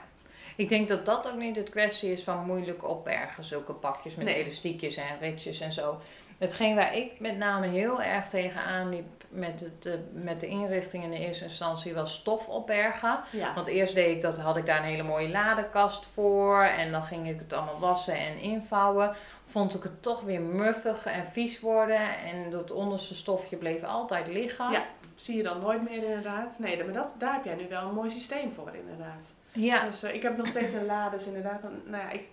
Ik 0.55 0.69
denk 0.69 0.87
dat 0.87 1.05
dat 1.05 1.27
ook 1.31 1.37
niet 1.37 1.55
het 1.55 1.69
kwestie 1.69 2.11
is 2.11 2.23
van 2.23 2.45
moeilijk 2.45 2.87
opbergen, 2.87 3.43
zulke 3.43 3.73
pakjes 3.73 4.15
met 4.15 4.25
Nee. 4.25 4.35
elastiekjes 4.35 4.95
en 4.95 5.19
ritjes 5.19 5.59
en 5.59 5.71
zo. 5.73 5.97
Hetgeen 6.37 6.75
waar 6.75 6.95
ik 6.95 7.19
met 7.19 7.37
name 7.37 7.67
heel 7.67 8.01
erg 8.01 8.27
tegenaan 8.27 8.89
liep 8.89 9.05
met, 9.29 9.59
het, 9.59 9.85
eh, 9.85 9.93
met 10.11 10.39
de 10.39 10.47
inrichting 10.47 11.03
in 11.03 11.09
de 11.11 11.19
eerste 11.19 11.43
instantie 11.43 11.93
was 11.93 12.13
stof 12.13 12.47
opbergen. 12.47 13.19
Ja. 13.31 13.53
Want 13.53 13.67
eerst 13.67 13.93
deed 13.95 14.15
ik 14.15 14.21
dat, 14.21 14.37
had 14.37 14.57
ik 14.57 14.65
daar 14.65 14.77
een 14.77 14.89
hele 14.89 15.03
mooie 15.03 15.29
ladekast 15.29 16.07
voor 16.13 16.63
en 16.63 16.91
dan 16.91 17.03
ging 17.03 17.29
ik 17.29 17.39
het 17.39 17.53
allemaal 17.53 17.79
wassen 17.79 18.17
en 18.17 18.37
invouwen. 18.39 19.15
Vond 19.49 19.75
ik 19.75 19.83
het 19.83 20.01
toch 20.03 20.21
weer 20.21 20.41
muffig 20.41 21.05
en 21.05 21.25
vies 21.31 21.59
worden 21.59 22.17
en 22.17 22.51
dat 22.51 22.71
onderste 22.71 23.15
stofje 23.15 23.57
bleef 23.57 23.83
altijd 23.83 24.27
liggen. 24.27 24.71
Ja. 24.71 24.85
Zie 25.15 25.37
je 25.37 25.43
dan 25.43 25.59
nooit 25.59 25.89
meer 25.89 26.03
inderdaad. 26.03 26.59
Nee, 26.59 26.83
maar 26.83 26.93
dat, 26.93 27.07
daar 27.17 27.33
heb 27.33 27.43
jij 27.43 27.55
nu 27.55 27.67
wel 27.67 27.87
een 27.87 27.93
mooi 27.93 28.09
systeem 28.09 28.51
voor 28.53 28.71
inderdaad. 28.73 29.33
Ja, 29.51 29.89
Dus 29.89 30.03
eh, 30.03 30.13
ik 30.13 30.21
heb 30.21 30.37
nog 30.37 30.47
steeds 30.47 30.73
een 30.73 30.85
la, 30.85 31.09
dus 31.09 31.25
inderdaad, 31.25 31.63
een, 31.63 31.81
nou 31.85 32.03
ja, 32.03 32.09
ik... 32.09 32.27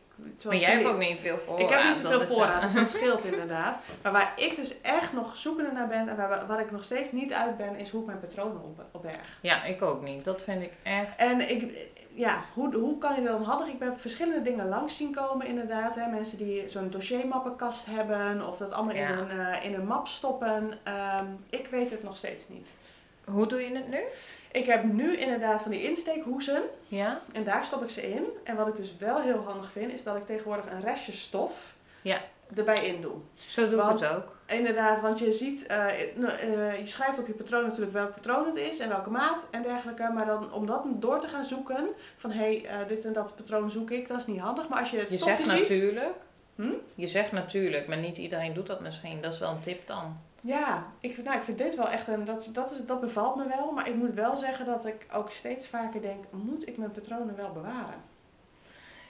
maar 0.45 0.57
jij 0.57 0.71
hebt 0.73 0.87
ook 0.87 0.99
niet 0.99 1.19
veel 1.21 1.39
voorraad. 1.39 1.61
Ik 1.61 1.77
heb 1.77 1.85
niet 1.85 1.97
zoveel 1.97 2.21
eh, 2.21 2.27
voorraad, 2.27 2.63
dus 2.63 2.73
dat 2.73 2.89
scheelt 2.89 3.25
inderdaad. 3.33 3.77
Maar 4.03 4.13
waar 4.13 4.33
ik 4.37 4.57
dus 4.57 4.81
echt 4.81 5.13
nog 5.13 5.37
zoekende 5.37 5.73
naar 5.73 5.89
ben 5.89 6.09
en 6.09 6.17
waar, 6.17 6.47
waar 6.47 6.61
ik 6.61 6.71
nog 6.71 6.85
steeds 6.85 7.13
niet 7.13 7.33
uit 7.33 7.57
ben, 7.57 7.77
is 7.77 7.91
hoe 7.91 8.01
ik 8.01 8.07
mijn 8.07 8.21
patronen 8.21 8.63
op, 8.63 8.85
opberg. 8.93 9.39
Ja, 9.41 9.65
ik 9.65 9.83
ook 9.83 10.03
niet. 10.03 10.25
Dat 10.25 10.43
vind 10.43 10.63
ik 10.63 10.73
echt. 10.83 11.17
En 11.17 11.51
ik, 11.51 11.73
ja, 12.15 12.45
hoe, 12.55 12.75
hoe 12.75 12.99
kan 12.99 13.15
je 13.15 13.23
dat 13.23 13.39
dan 13.39 13.43
handig? 13.49 13.69
Ik 13.69 13.79
ben 13.79 13.99
verschillende 13.99 14.43
dingen 14.43 14.69
langs 14.69 14.97
zien 14.97 15.15
komen 15.15 15.47
inderdaad. 15.47 15.95
Hè. 15.95 16.07
Mensen 16.11 16.39
die 16.39 16.69
zo'n 16.69 16.91
dossiermappenkast 16.91 17.87
hebben 17.87 18.47
of 18.49 18.57
dat 18.57 18.73
allemaal 18.73 18.95
Ja. 18.95 19.09
in, 19.09 19.19
een, 19.19 19.31
eh, 19.41 19.65
in 19.65 19.75
een 19.75 19.87
map 19.87 20.09
stoppen. 20.09 20.79
Ehm, 20.83 21.25
ik 21.51 21.67
weet 21.67 21.91
het 21.91 22.03
nog 22.03 22.17
steeds 22.17 22.49
niet. 22.49 22.75
Hoe 23.25 23.47
doe 23.47 23.61
je 23.61 23.75
het 23.75 23.89
nu? 23.89 24.01
Ik 24.53 24.67
heb 24.67 24.83
nu 24.85 25.17
inderdaad 25.17 25.63
van 25.63 25.71
die 25.71 25.83
insteekhoezen 25.83 26.63
Ja? 26.89 27.21
en 27.33 27.45
daar 27.45 27.65
stop 27.65 27.83
ik 27.83 27.91
ze 27.91 28.11
in. 28.11 28.25
En 28.45 28.57
wat 28.57 28.69
ik 28.69 28.77
dus 28.77 28.97
wel 28.99 29.21
heel 29.21 29.39
handig 29.47 29.71
vind, 29.73 29.93
is 29.93 30.03
dat 30.03 30.17
ik 30.17 30.27
tegenwoordig 30.27 30.65
een 30.71 30.81
restje 30.83 31.13
stof 31.13 31.53
Ja. 32.03 32.19
erbij 32.57 32.87
in 32.87 33.01
doe. 33.01 33.15
Zo 33.35 33.69
doe 33.69 33.77
Want- 33.81 34.03
ik 34.03 34.09
het 34.09 34.17
ook. 34.17 34.35
Inderdaad, 34.47 35.01
want 35.01 35.19
je 35.19 35.33
ziet, 35.33 35.67
eh, 35.67 35.85
nou, 36.15 36.33
eh, 36.39 36.79
je 36.79 36.87
schrijft 36.87 37.19
op 37.19 37.27
je 37.27 37.33
patroon 37.33 37.63
natuurlijk 37.65 37.93
welk 37.93 38.15
patroon 38.15 38.47
het 38.47 38.57
is 38.57 38.79
en 38.79 38.89
welke 38.89 39.11
maat 39.11 39.47
en 39.51 39.63
dergelijke. 39.63 40.11
Maar 40.15 40.27
dan 40.27 40.53
om 40.53 40.67
dat 40.67 40.83
door 40.87 41.21
te 41.21 41.29
gaan 41.29 41.45
zoeken, 41.45 41.87
van 42.17 42.31
hé, 42.31 42.39
hey, 42.39 42.65
eh, 42.81 42.89
dit 42.89 43.05
en 43.05 43.13
dat 43.13 43.37
patroon 43.37 43.71
zoek 43.71 43.91
ik, 43.91 44.09
dat 44.09 44.19
is 44.19 44.27
niet 44.27 44.41
handig. 44.41 44.69
Maar 44.69 44.79
als 44.79 44.91
je 44.91 44.99
het 44.99 45.11
Je 45.11 45.19
zegt 45.19 45.45
ziet, 45.45 45.59
natuurlijk. 45.59 46.15
Hm? 46.55 46.73
Je 46.95 47.07
zegt 47.07 47.33
natuurlijk, 47.33 47.87
maar 47.87 47.97
niet 47.97 48.19
iedereen 48.19 48.53
doet 48.55 48.67
dat 48.67 48.81
misschien. 48.81 49.21
Dat 49.23 49.33
is 49.33 49.39
wel 49.39 49.51
een 49.51 49.61
tip 49.61 49.87
dan. 49.87 50.17
Ja, 50.47 50.85
ik, 51.01 51.15
vind- 51.15 51.27
nou, 51.27 51.39
ik 51.39 51.45
vind 51.45 51.59
dit 51.59 51.77
wel 51.77 51.89
echt 51.89 52.09
een, 52.09 52.25
dat, 52.25 52.47
dat, 52.53 52.71
is, 52.71 52.79
dat 52.87 53.01
bevalt 53.01 53.37
me 53.37 53.47
wel. 53.49 53.71
Maar 53.73 53.89
ik 53.89 53.95
moet 53.95 54.15
wel 54.15 54.37
zeggen 54.37 54.67
dat 54.67 54.87
ik 54.87 55.07
ook 55.13 55.31
steeds 55.31 55.67
vaker 55.67 56.01
denk, 56.03 56.25
moet 56.31 56.69
ik 56.69 56.77
mijn 56.77 56.91
patronen 56.93 57.37
wel 57.37 57.53
bewaren? 57.53 57.95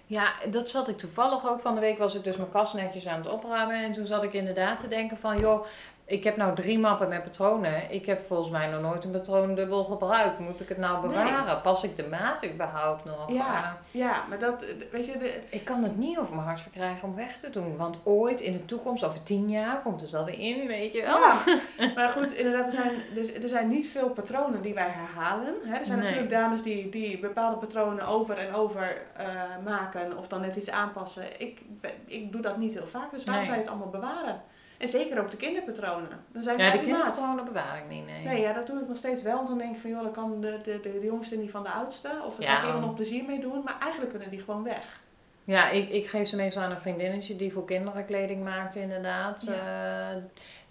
Ja, 0.06 0.32
dat 0.50 0.70
zat 0.70 0.88
ik 0.88 0.98
toevallig 0.98 1.48
ook. 1.48 1.60
Van 1.60 1.74
de 1.74 1.80
week 1.80 1.98
was 1.98 2.14
ik 2.14 2.24
dus 2.24 2.36
mijn 2.36 2.50
kast 2.50 2.74
netjes 2.74 3.06
aan 3.06 3.18
het 3.18 3.28
opruimen. 3.32 3.76
En 3.76 3.92
toen 3.92 4.06
zat 4.06 4.22
ik 4.22 4.32
inderdaad 4.32 4.80
te 4.80 4.88
denken 4.88 5.16
van, 5.16 5.38
joh, 5.38 5.64
ik 6.08 6.24
heb 6.24 6.36
nou 6.36 6.54
drie 6.54 6.78
mappen 6.78 7.08
met 7.08 7.22
patronen. 7.22 7.90
Ik 7.90 8.06
heb 8.06 8.26
volgens 8.26 8.50
mij 8.50 8.66
nog 8.66 8.80
nooit 8.80 9.04
een 9.04 9.10
patroon 9.10 9.54
dubbel 9.54 9.84
gebruikt. 9.84 10.38
Moet 10.38 10.60
ik 10.60 10.68
het 10.68 10.78
nou 10.78 11.00
Nee. 11.00 11.08
bewaren? 11.08 11.60
Pas 11.60 11.82
ik 11.84 11.96
de 11.96 12.06
maat 12.06 12.44
überhaupt 12.46 13.04
nog? 13.04 13.32
Ja. 13.32 13.62
Eh, 13.64 13.70
Ja, 14.00 14.22
maar 14.28 14.38
dat, 14.38 14.64
weet 14.90 15.06
je, 15.06 15.18
de, 15.18 15.40
ik 15.50 15.64
kan 15.64 15.82
het 15.82 15.96
niet 15.96 16.18
over 16.18 16.34
mijn 16.34 16.46
hart 16.46 16.60
verkrijgen 16.60 17.08
om 17.08 17.14
weg 17.14 17.38
te 17.38 17.50
doen. 17.50 17.76
Want 17.76 18.00
ooit 18.04 18.40
in 18.40 18.52
de 18.52 18.64
toekomst, 18.64 19.04
over 19.04 19.22
tien 19.22 19.50
jaar, 19.50 19.80
komt 19.82 20.00
het 20.00 20.10
wel 20.10 20.24
weer 20.24 20.38
in, 20.38 20.66
weet 20.66 20.92
je 20.92 21.02
wel. 21.02 21.18
Ja, 21.18 21.36
maar 21.96 22.08
goed, 22.08 22.32
inderdaad, 22.34 22.66
er 22.66 22.72
zijn, 22.72 22.92
dus, 23.14 23.32
er 23.34 23.48
zijn 23.48 23.68
niet 23.68 23.88
veel 23.88 24.08
patronen 24.10 24.62
die 24.62 24.74
wij 24.74 24.88
herhalen. 24.90 25.54
Hè. 25.64 25.76
Er 25.76 25.86
zijn 25.86 25.98
Nee. 25.98 26.06
natuurlijk 26.08 26.34
dames 26.34 26.62
die, 26.62 26.88
die 26.90 27.18
bepaalde 27.18 27.56
patronen 27.56 28.06
over 28.06 28.38
en 28.38 28.54
over 28.54 28.96
eh, 29.16 29.26
maken 29.64 30.18
of 30.18 30.28
dan 30.28 30.40
net 30.40 30.56
iets 30.56 30.70
aanpassen. 30.70 31.24
Ik, 31.40 31.60
ik 32.06 32.32
doe 32.32 32.40
dat 32.40 32.56
niet 32.56 32.72
heel 32.72 32.86
vaak, 32.86 33.10
dus 33.10 33.24
waarom 33.24 33.44
Nee. 33.44 33.44
zou 33.44 33.56
je 33.56 33.62
het 33.62 33.68
allemaal 33.70 34.00
bewaren? 34.00 34.40
En 34.78 34.88
zeker 34.88 35.20
ook 35.20 35.30
de 35.30 35.36
kinderpatronen. 35.36 36.24
Dan 36.32 36.42
zijn 36.42 36.58
ze 36.58 36.64
Ja, 36.64 36.70
de 36.70 36.78
kinderpatronen 36.78 37.44
bewaar 37.44 37.76
ik 37.76 37.88
niet, 37.88 38.06
nee. 38.06 38.24
Nee, 38.24 38.40
ja, 38.40 38.52
dat 38.52 38.66
doe 38.66 38.80
ik 38.80 38.88
nog 38.88 38.96
steeds 38.96 39.22
wel. 39.22 39.34
Want 39.36 39.48
dan 39.48 39.58
denk 39.58 39.74
ik 39.74 39.80
van, 39.80 39.90
joh, 39.90 40.02
dan 40.02 40.12
kan 40.12 40.40
de, 40.40 40.60
de, 40.64 40.80
de, 40.80 40.92
de 41.00 41.06
jongste 41.06 41.36
niet 41.36 41.50
van 41.50 41.62
de 41.62 41.68
oudste. 41.70 42.10
Of 42.26 42.36
daar 42.36 42.48
Ja. 42.50 42.56
kan 42.56 42.64
iemand 42.66 42.84
nog 42.86 42.94
plezier 42.94 43.24
mee 43.24 43.40
doen. 43.40 43.62
Maar 43.64 43.76
eigenlijk 43.80 44.10
kunnen 44.10 44.30
die 44.30 44.40
gewoon 44.40 44.62
weg. 44.62 45.00
Ja, 45.44 45.68
ik, 45.68 45.88
ik 45.88 46.06
geef 46.06 46.28
ze 46.28 46.36
meestal 46.36 46.62
aan 46.62 46.70
een 46.70 46.80
vriendinnetje 46.80 47.36
die 47.36 47.52
voor 47.52 47.64
kinderen 47.64 48.06
kleding 48.06 48.44
maakt, 48.44 48.74
inderdaad. 48.74 49.42
Ja. 49.46 49.52
Eh, 49.52 50.16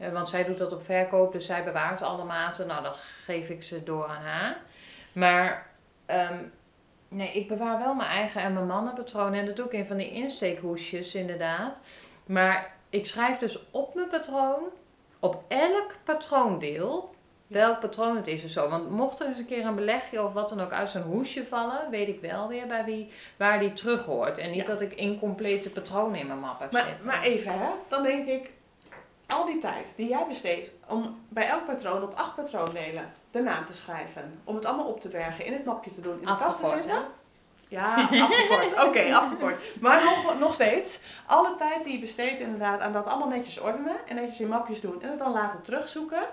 eh, 0.07 0.13
want 0.13 0.29
zij 0.29 0.43
doet 0.43 0.57
dat 0.57 0.73
op 0.73 0.85
verkoop, 0.85 1.31
dus 1.31 1.45
zij 1.45 1.63
bewaart 1.63 2.01
alle 2.01 2.23
maten. 2.23 2.67
Nou, 2.67 2.83
dan 2.83 2.93
geef 3.23 3.49
ik 3.49 3.63
ze 3.63 3.83
door 3.83 4.07
aan 4.07 4.21
haar. 4.23 4.57
Maar 5.13 5.67
ehm, 6.05 6.37
nee, 7.07 7.31
ik 7.31 7.47
bewaar 7.47 7.77
wel 7.77 7.93
mijn 7.93 8.09
eigen 8.09 8.41
en 8.41 8.53
mijn 8.53 8.67
mannenpatronen. 8.67 9.39
En 9.39 9.45
dat 9.45 9.55
doe 9.55 9.65
ik 9.65 9.71
in 9.73 9.85
van 9.87 9.97
die 9.97 10.11
insteekhoesjes, 10.11 11.15
inderdaad. 11.15 11.79
Maar 12.25 12.74
ik 12.95 13.05
schrijf 13.07 13.37
dus 13.37 13.59
op 13.71 13.95
mijn 13.95 14.07
patroon, 14.09 14.63
op 15.19 15.43
elk 15.47 15.91
patroondeel, 16.03 17.13
welk 17.47 17.79
patroon 17.79 18.15
het 18.15 18.27
is 18.27 18.43
of 18.43 18.49
zo. 18.49 18.69
Want 18.69 18.89
mocht 18.89 19.19
er 19.19 19.27
eens 19.27 19.37
een 19.37 19.45
keer 19.45 19.65
een 19.65 19.75
belegje 19.75 20.23
of 20.23 20.33
wat 20.33 20.49
dan 20.49 20.61
ook 20.61 20.71
uit 20.71 20.89
zo'n 20.89 21.01
hoesje 21.01 21.45
vallen, 21.45 21.89
weet 21.89 22.07
ik 22.07 22.21
wel 22.21 22.47
weer 22.47 22.67
bij 22.67 22.83
wie, 22.85 23.11
waar 23.37 23.59
die 23.59 23.73
terug 23.73 24.05
hoort. 24.05 24.37
En 24.37 24.49
niet 24.51 24.59
Ja. 24.59 24.65
dat 24.65 24.81
ik 24.81 24.93
incomplete 24.93 25.69
patronen 25.69 26.19
in 26.19 26.27
mijn 26.27 26.39
map 26.39 26.59
heb 26.59 26.71
Maar, 26.71 26.85
zitten. 26.87 27.05
maar 27.05 27.21
even, 27.23 27.51
hè. 27.59 27.69
Dan 27.87 28.03
denk 28.03 28.27
ik, 28.27 28.49
al 29.27 29.45
die 29.45 29.59
tijd 29.59 29.93
die 29.95 30.07
jij 30.09 30.25
besteedt 30.27 30.71
om 30.87 31.19
bij 31.29 31.47
elk 31.47 31.65
patroon 31.65 32.03
op 32.03 32.13
acht 32.15 32.35
patroondelen 32.35 33.11
de 33.31 33.41
naam 33.41 33.65
te 33.65 33.73
schrijven. 33.73 34.39
Om 34.43 34.55
het 34.55 34.65
allemaal 34.65 34.87
op 34.87 35.01
te 35.01 35.07
bergen, 35.07 35.45
in 35.45 35.53
het 35.53 35.65
mapje 35.65 35.91
te 35.91 36.01
doen, 36.01 36.19
in 36.19 36.25
de 36.25 36.35
kast 36.37 36.59
te 36.59 36.67
zetten. 36.67 36.91
hè? 36.95 37.01
Ja, 37.75 38.01
afgekort. 38.01 38.73
Oké, 38.87 39.15
afgekort. 39.15 39.81
Maar 39.81 40.03
nog, 40.03 40.39
nog 40.39 40.53
steeds, 40.53 40.99
alle 41.25 41.55
tijd 41.57 41.83
die 41.83 41.93
je 41.93 41.99
besteedt 41.99 42.39
inderdaad 42.39 42.79
aan 42.79 42.93
dat 42.93 43.05
allemaal 43.05 43.27
netjes 43.27 43.59
ordenen 43.59 43.95
en 44.07 44.15
netjes 44.15 44.39
in 44.39 44.47
mapjes 44.47 44.81
doen 44.81 45.01
en 45.01 45.09
het 45.09 45.19
dan 45.19 45.31
laten 45.31 45.61
terugzoeken. 45.61 46.23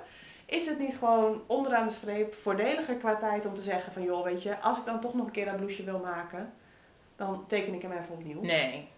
Is 0.46 0.66
het 0.66 0.78
niet 0.78 0.94
gewoon 0.98 1.42
onderaan 1.46 1.87
de 1.87 1.92
streep 1.92 2.35
voordeliger 2.35 2.94
qua 2.94 3.16
tijd 3.16 3.46
om 3.46 3.55
te 3.55 3.62
zeggen 3.62 3.92
van 3.92 4.02
joh, 4.02 4.24
weet 4.24 4.42
je, 4.42 4.61
als 4.61 4.78
ik 4.78 4.85
dan 4.85 5.00
toch 5.00 5.14
nog 5.14 5.26
een 5.26 5.33
keer 5.33 5.44
dat 5.44 5.57
blouseje 5.57 5.85
wil 5.85 5.98
maken, 5.98 6.52
dan 7.16 7.44
teken 7.46 7.74
ik 7.74 7.83
hem 7.83 7.92
even 7.92 8.14
opnieuw. 8.14 8.42
Nee. 8.42 8.88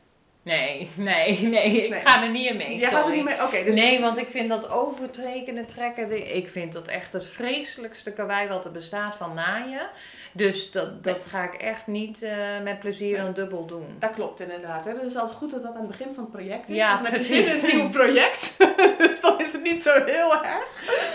Nee, 0.44 0.90
nee, 0.96 1.40
nee, 1.42 1.83
ik 1.85 1.90
Nee. 1.90 2.00
ga 2.00 2.22
er 2.22 2.30
niet 2.30 2.50
in 2.50 2.57
mee. 2.57 2.76
Jij 2.78 2.90
gaat 2.90 3.07
er 3.07 3.14
niet 3.14 3.24
mee? 3.24 3.42
Oké, 3.42 3.64
dus... 3.64 3.74
Nee, 3.74 4.00
want 4.00 4.18
ik 4.18 4.28
vind 4.28 4.48
dat 4.48 4.68
overtrekenen, 4.68 5.66
trekken, 5.66 6.35
ik 6.37 6.48
vind 6.48 6.72
dat 6.72 6.88
echt 6.88 7.12
het 7.12 7.26
vreselijkste 7.26 8.12
karwei 8.12 8.48
wat 8.48 8.64
er 8.64 8.72
bestaat 8.72 9.16
van 9.16 9.35
naaien. 9.35 9.88
Dus 10.37 10.70
dat, 10.70 11.04
dat 11.04 11.24
ga 11.24 11.42
ik 11.42 11.54
echt 11.61 11.87
niet 11.87 12.22
eh, 12.22 12.37
met 12.62 12.78
plezier 12.78 13.12
Nee. 13.16 13.22
dan 13.24 13.33
dubbel 13.33 13.66
doen. 13.66 13.96
Dat 13.98 14.11
klopt 14.14 14.40
inderdaad. 14.40 14.85
Hè. 14.85 14.92
Dus 14.92 15.00
het 15.02 15.11
is 15.11 15.16
altijd 15.16 15.37
goed 15.38 15.50
dat 15.50 15.62
dat 15.62 15.74
aan 15.74 15.78
het 15.80 15.90
begin 15.90 16.14
van 16.14 16.22
het 16.24 16.33
project 16.33 16.68
is. 16.68 16.76
Ja, 16.76 16.96
precies. 17.02 17.62
een 17.62 17.76
nieuw 17.76 17.90
project. 17.90 18.54
dus 18.98 19.20
dan 19.20 19.40
is 19.40 19.52
het 19.52 19.62
niet 19.62 19.83
zo 19.83 20.04
heel 20.04 20.44
erg. 20.44 20.66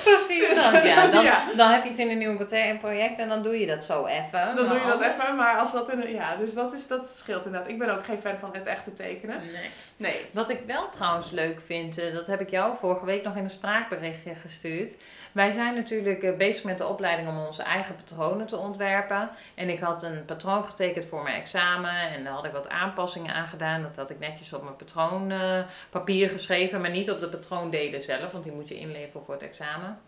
Precies 0.04 0.48
dat, 0.72 0.84
ja. 0.84 1.08
Dan, 1.08 1.24
Ja. 1.24 1.44
dan 1.56 1.72
heb 1.72 1.84
je 1.84 1.92
zin 1.92 2.06
in 2.10 2.12
een 2.12 2.18
nieuw 2.18 2.78
project 2.80 3.20
en 3.20 3.28
dan 3.28 3.44
doe 3.44 3.60
je 3.60 3.66
dat 3.68 3.84
zo 3.84 4.06
even. 4.06 4.56
Dan 4.56 4.68
doe 4.68 4.78
je 4.78 4.84
dat 4.86 4.92
anders- 4.94 5.20
even. 5.22 5.36
Maar 5.36 5.58
als 5.58 5.72
dat 5.72 5.92
in 5.92 6.02
een, 6.02 6.12
ja, 6.12 6.36
dus 6.36 6.54
dat, 6.54 6.74
is, 6.74 6.88
dat 6.88 7.08
scheelt 7.08 7.46
inderdaad. 7.46 7.70
Ik 7.70 7.78
ben 7.78 7.90
ook 7.98 8.06
geen 8.06 8.22
fan 8.22 8.38
van 8.40 8.50
het 8.54 8.66
echte 8.66 8.94
tekenen. 8.94 9.18
Nee. 9.28 9.70
Nee. 9.98 10.26
Wat 10.32 10.50
ik 10.50 10.60
wel 10.66 10.90
trouwens 10.90 11.32
leuk 11.32 11.62
vind, 11.62 11.98
eh, 11.98 12.14
dat 12.14 12.28
heb 12.28 12.42
ik 12.42 12.50
jou 12.50 12.78
vorige 12.80 13.06
week 13.06 13.24
nog 13.24 13.36
in 13.36 13.44
een 13.44 13.50
spraakberichtje 13.50 14.36
gestuurd. 14.36 14.94
Wij 15.32 15.52
zijn 15.52 15.76
natuurlijk 15.76 16.24
eh, 16.24 16.38
bezig 16.38 16.64
met 16.64 16.78
de 16.78 16.88
opleiding 16.88 17.30
om 17.30 17.38
onze 17.38 17.64
eigen 17.64 17.96
patronen 17.96 18.48
te 18.48 18.58
ontwerpen. 18.58 19.30
En 19.56 19.70
ik 19.70 19.80
had 19.80 20.04
een 20.04 20.26
patroon 20.26 20.64
getekend 20.64 21.06
voor 21.06 21.24
mijn 21.24 21.42
examen 21.42 21.92
en 21.92 22.24
daar 22.24 22.34
had 22.34 22.46
ik 22.46 22.52
wat 22.52 22.70
aanpassingen 22.70 23.34
aan 23.34 23.48
gedaan. 23.48 23.82
Dat 23.82 23.96
had 23.96 24.10
ik 24.10 24.20
netjes 24.20 24.54
op 24.54 24.64
mijn 24.64 24.76
patroonpapier 24.76 26.30
geschreven, 26.30 26.82
maar 26.82 26.90
niet 26.90 27.12
op 27.12 27.20
de 27.20 27.30
patroondelen 27.30 28.04
zelf, 28.04 28.32
want 28.32 28.44
die 28.44 28.54
moet 28.54 28.68
je 28.68 28.80
inleveren 28.80 29.26
voor 29.26 29.34
het 29.34 29.44
examen. 29.44 30.00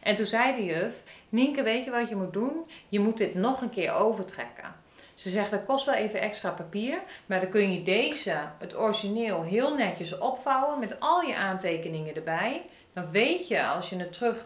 En 0.00 0.14
toen 0.14 0.26
zei 0.26 0.56
de 0.56 0.64
juf, 0.64 1.02
Nienke, 1.28 1.62
weet 1.62 1.84
je 1.84 1.90
wat 1.90 2.08
je 2.08 2.16
moet 2.16 2.32
doen? 2.32 2.70
Je 2.88 3.00
moet 3.00 3.16
dit 3.16 3.34
nog 3.34 3.60
een 3.60 3.70
keer 3.70 3.92
overtrekken. 3.92 4.81
Ze 5.14 5.30
zegt, 5.30 5.50
dat 5.50 5.64
kost 5.64 5.86
wel 5.86 5.94
even 5.94 6.20
extra 6.20 6.50
papier, 6.50 6.98
maar 7.26 7.40
dan 7.40 7.50
kun 7.50 7.72
je 7.72 7.82
deze, 7.82 8.36
het 8.58 8.76
origineel, 8.76 9.42
heel 9.42 9.74
netjes 9.74 10.18
opvouwen 10.18 10.78
met 10.78 11.00
al 11.00 11.20
je 11.20 11.36
aantekeningen 11.36 12.14
erbij. 12.14 12.62
Dan 12.92 13.10
weet 13.10 13.48
je 13.48 13.66
als 13.66 13.88
je 13.88 13.96
het 13.96 14.12
terug, 14.12 14.42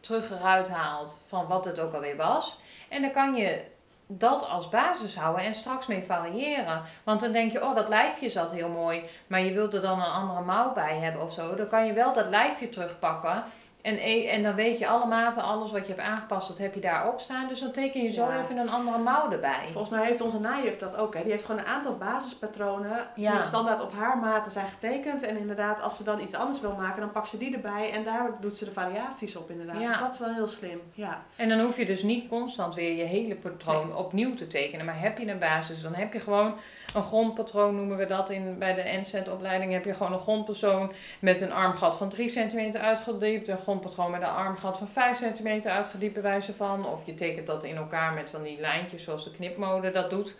terug 0.00 0.30
eruit 0.30 0.68
haalt 0.68 1.16
van 1.26 1.46
wat 1.46 1.64
het 1.64 1.80
ook 1.80 1.94
alweer 1.94 2.16
was. 2.16 2.58
En 2.88 3.02
dan 3.02 3.12
kan 3.12 3.34
je 3.34 3.64
dat 4.06 4.48
als 4.48 4.68
basis 4.68 5.16
houden 5.16 5.44
en 5.44 5.54
straks 5.54 5.86
mee 5.86 6.04
variëren. 6.04 6.82
Want 7.04 7.20
dan 7.20 7.32
denk 7.32 7.52
je, 7.52 7.64
oh 7.64 7.74
dat 7.74 7.88
lijfje 7.88 8.30
zat 8.30 8.50
heel 8.50 8.68
mooi, 8.68 9.02
maar 9.26 9.40
je 9.40 9.52
wilt 9.52 9.74
er 9.74 9.80
dan 9.80 9.98
een 9.98 10.10
andere 10.10 10.40
mouw 10.40 10.72
bij 10.72 10.98
hebben 10.98 11.22
of 11.22 11.32
zo. 11.32 11.54
Dan 11.54 11.68
kan 11.68 11.86
je 11.86 11.92
wel 11.92 12.12
dat 12.12 12.28
lijfje 12.28 12.68
terugpakken 12.68 13.44
En, 13.88 13.98
e- 14.00 14.26
en 14.26 14.42
dan 14.42 14.54
weet 14.54 14.78
je 14.78 14.86
alle 14.86 15.06
maten, 15.06 15.42
alles 15.42 15.70
wat 15.70 15.86
je 15.86 15.92
hebt 15.94 16.06
aangepast, 16.06 16.48
dat 16.48 16.58
heb 16.58 16.74
je 16.74 16.80
daarop 16.80 17.20
staan. 17.20 17.48
Dus 17.48 17.60
dan 17.60 17.72
teken 17.72 18.02
je 18.02 18.12
zo 18.12 18.22
Ja. 18.24 18.42
even 18.42 18.56
een 18.56 18.68
andere 18.70 18.98
mouw 18.98 19.30
erbij. 19.30 19.68
Volgens 19.72 19.90
mij 19.98 20.06
heeft 20.06 20.20
onze 20.20 20.40
naaijuf 20.40 20.76
dat 20.76 20.96
ook. 20.96 21.14
Hè. 21.14 21.22
Die 21.22 21.30
heeft 21.32 21.44
gewoon 21.44 21.60
een 21.60 21.66
aantal 21.66 21.96
basispatronen 21.96 23.06
Ja. 23.14 23.36
die 23.36 23.46
standaard 23.46 23.82
op 23.82 23.92
haar 23.92 24.18
maten 24.18 24.52
zijn 24.52 24.66
getekend. 24.68 25.22
En 25.22 25.36
inderdaad, 25.38 25.80
als 25.82 25.96
ze 25.96 26.04
dan 26.04 26.20
iets 26.20 26.34
anders 26.34 26.60
wil 26.60 26.74
maken, 26.78 27.00
dan 27.00 27.10
pakt 27.12 27.28
ze 27.28 27.38
die 27.38 27.54
erbij. 27.54 27.90
En 27.92 28.04
daar 28.04 28.30
doet 28.40 28.58
ze 28.58 28.64
de 28.64 28.70
variaties 28.72 29.36
op 29.36 29.50
inderdaad. 29.50 29.80
Ja. 29.80 29.88
Dus 29.88 29.98
dat 30.00 30.12
is 30.12 30.18
wel 30.18 30.34
heel 30.34 30.48
slim. 30.48 30.80
Ja. 30.94 31.22
En 31.36 31.48
dan 31.48 31.60
hoef 31.60 31.76
je 31.76 31.86
dus 31.86 32.02
niet 32.02 32.28
constant 32.28 32.74
weer 32.74 32.96
je 32.96 33.02
hele 33.04 33.34
patroon 33.34 33.96
opnieuw 33.96 34.34
te 34.34 34.46
tekenen. 34.46 34.86
Maar 34.86 35.00
heb 35.00 35.18
je 35.18 35.26
een 35.30 35.38
basis, 35.38 35.82
dan 35.82 35.94
heb 35.94 36.12
je 36.12 36.20
gewoon 36.20 36.54
een 36.94 37.02
grondpatroon, 37.02 37.76
noemen 37.76 37.96
we 37.96 38.06
dat 38.06 38.30
in, 38.30 38.58
bij 38.58 38.74
de 38.74 39.00
NZ-opleiding. 39.04 39.72
Heb 39.72 39.84
je 39.84 39.94
gewoon 39.94 40.12
een 40.12 40.18
grondpersoon 40.20 40.92
met 41.20 41.40
een 41.40 41.52
armgat 41.52 41.96
van 41.96 42.08
3 42.08 42.28
centimeter 42.28 42.80
uitgediept. 42.80 43.48
Een 43.48 43.58
grondpatroon 43.78 44.10
met 44.10 44.22
een 44.22 44.34
armgat 44.36 44.78
van 44.78 44.88
5 44.88 45.16
centimeter 45.18 45.70
uitgediept, 45.70 46.12
bij 46.14 46.22
wijze 46.22 46.54
van. 46.54 46.86
Of 46.86 47.06
je 47.06 47.14
tekent 47.14 47.46
dat 47.46 47.64
in 47.64 47.76
elkaar 47.76 48.12
met 48.12 48.30
van 48.30 48.42
die 48.42 48.60
lijntjes 48.60 49.02
zoals 49.02 49.24
de 49.24 49.30
knipmode 49.30 49.90
dat 49.90 50.10
doet. 50.10 50.34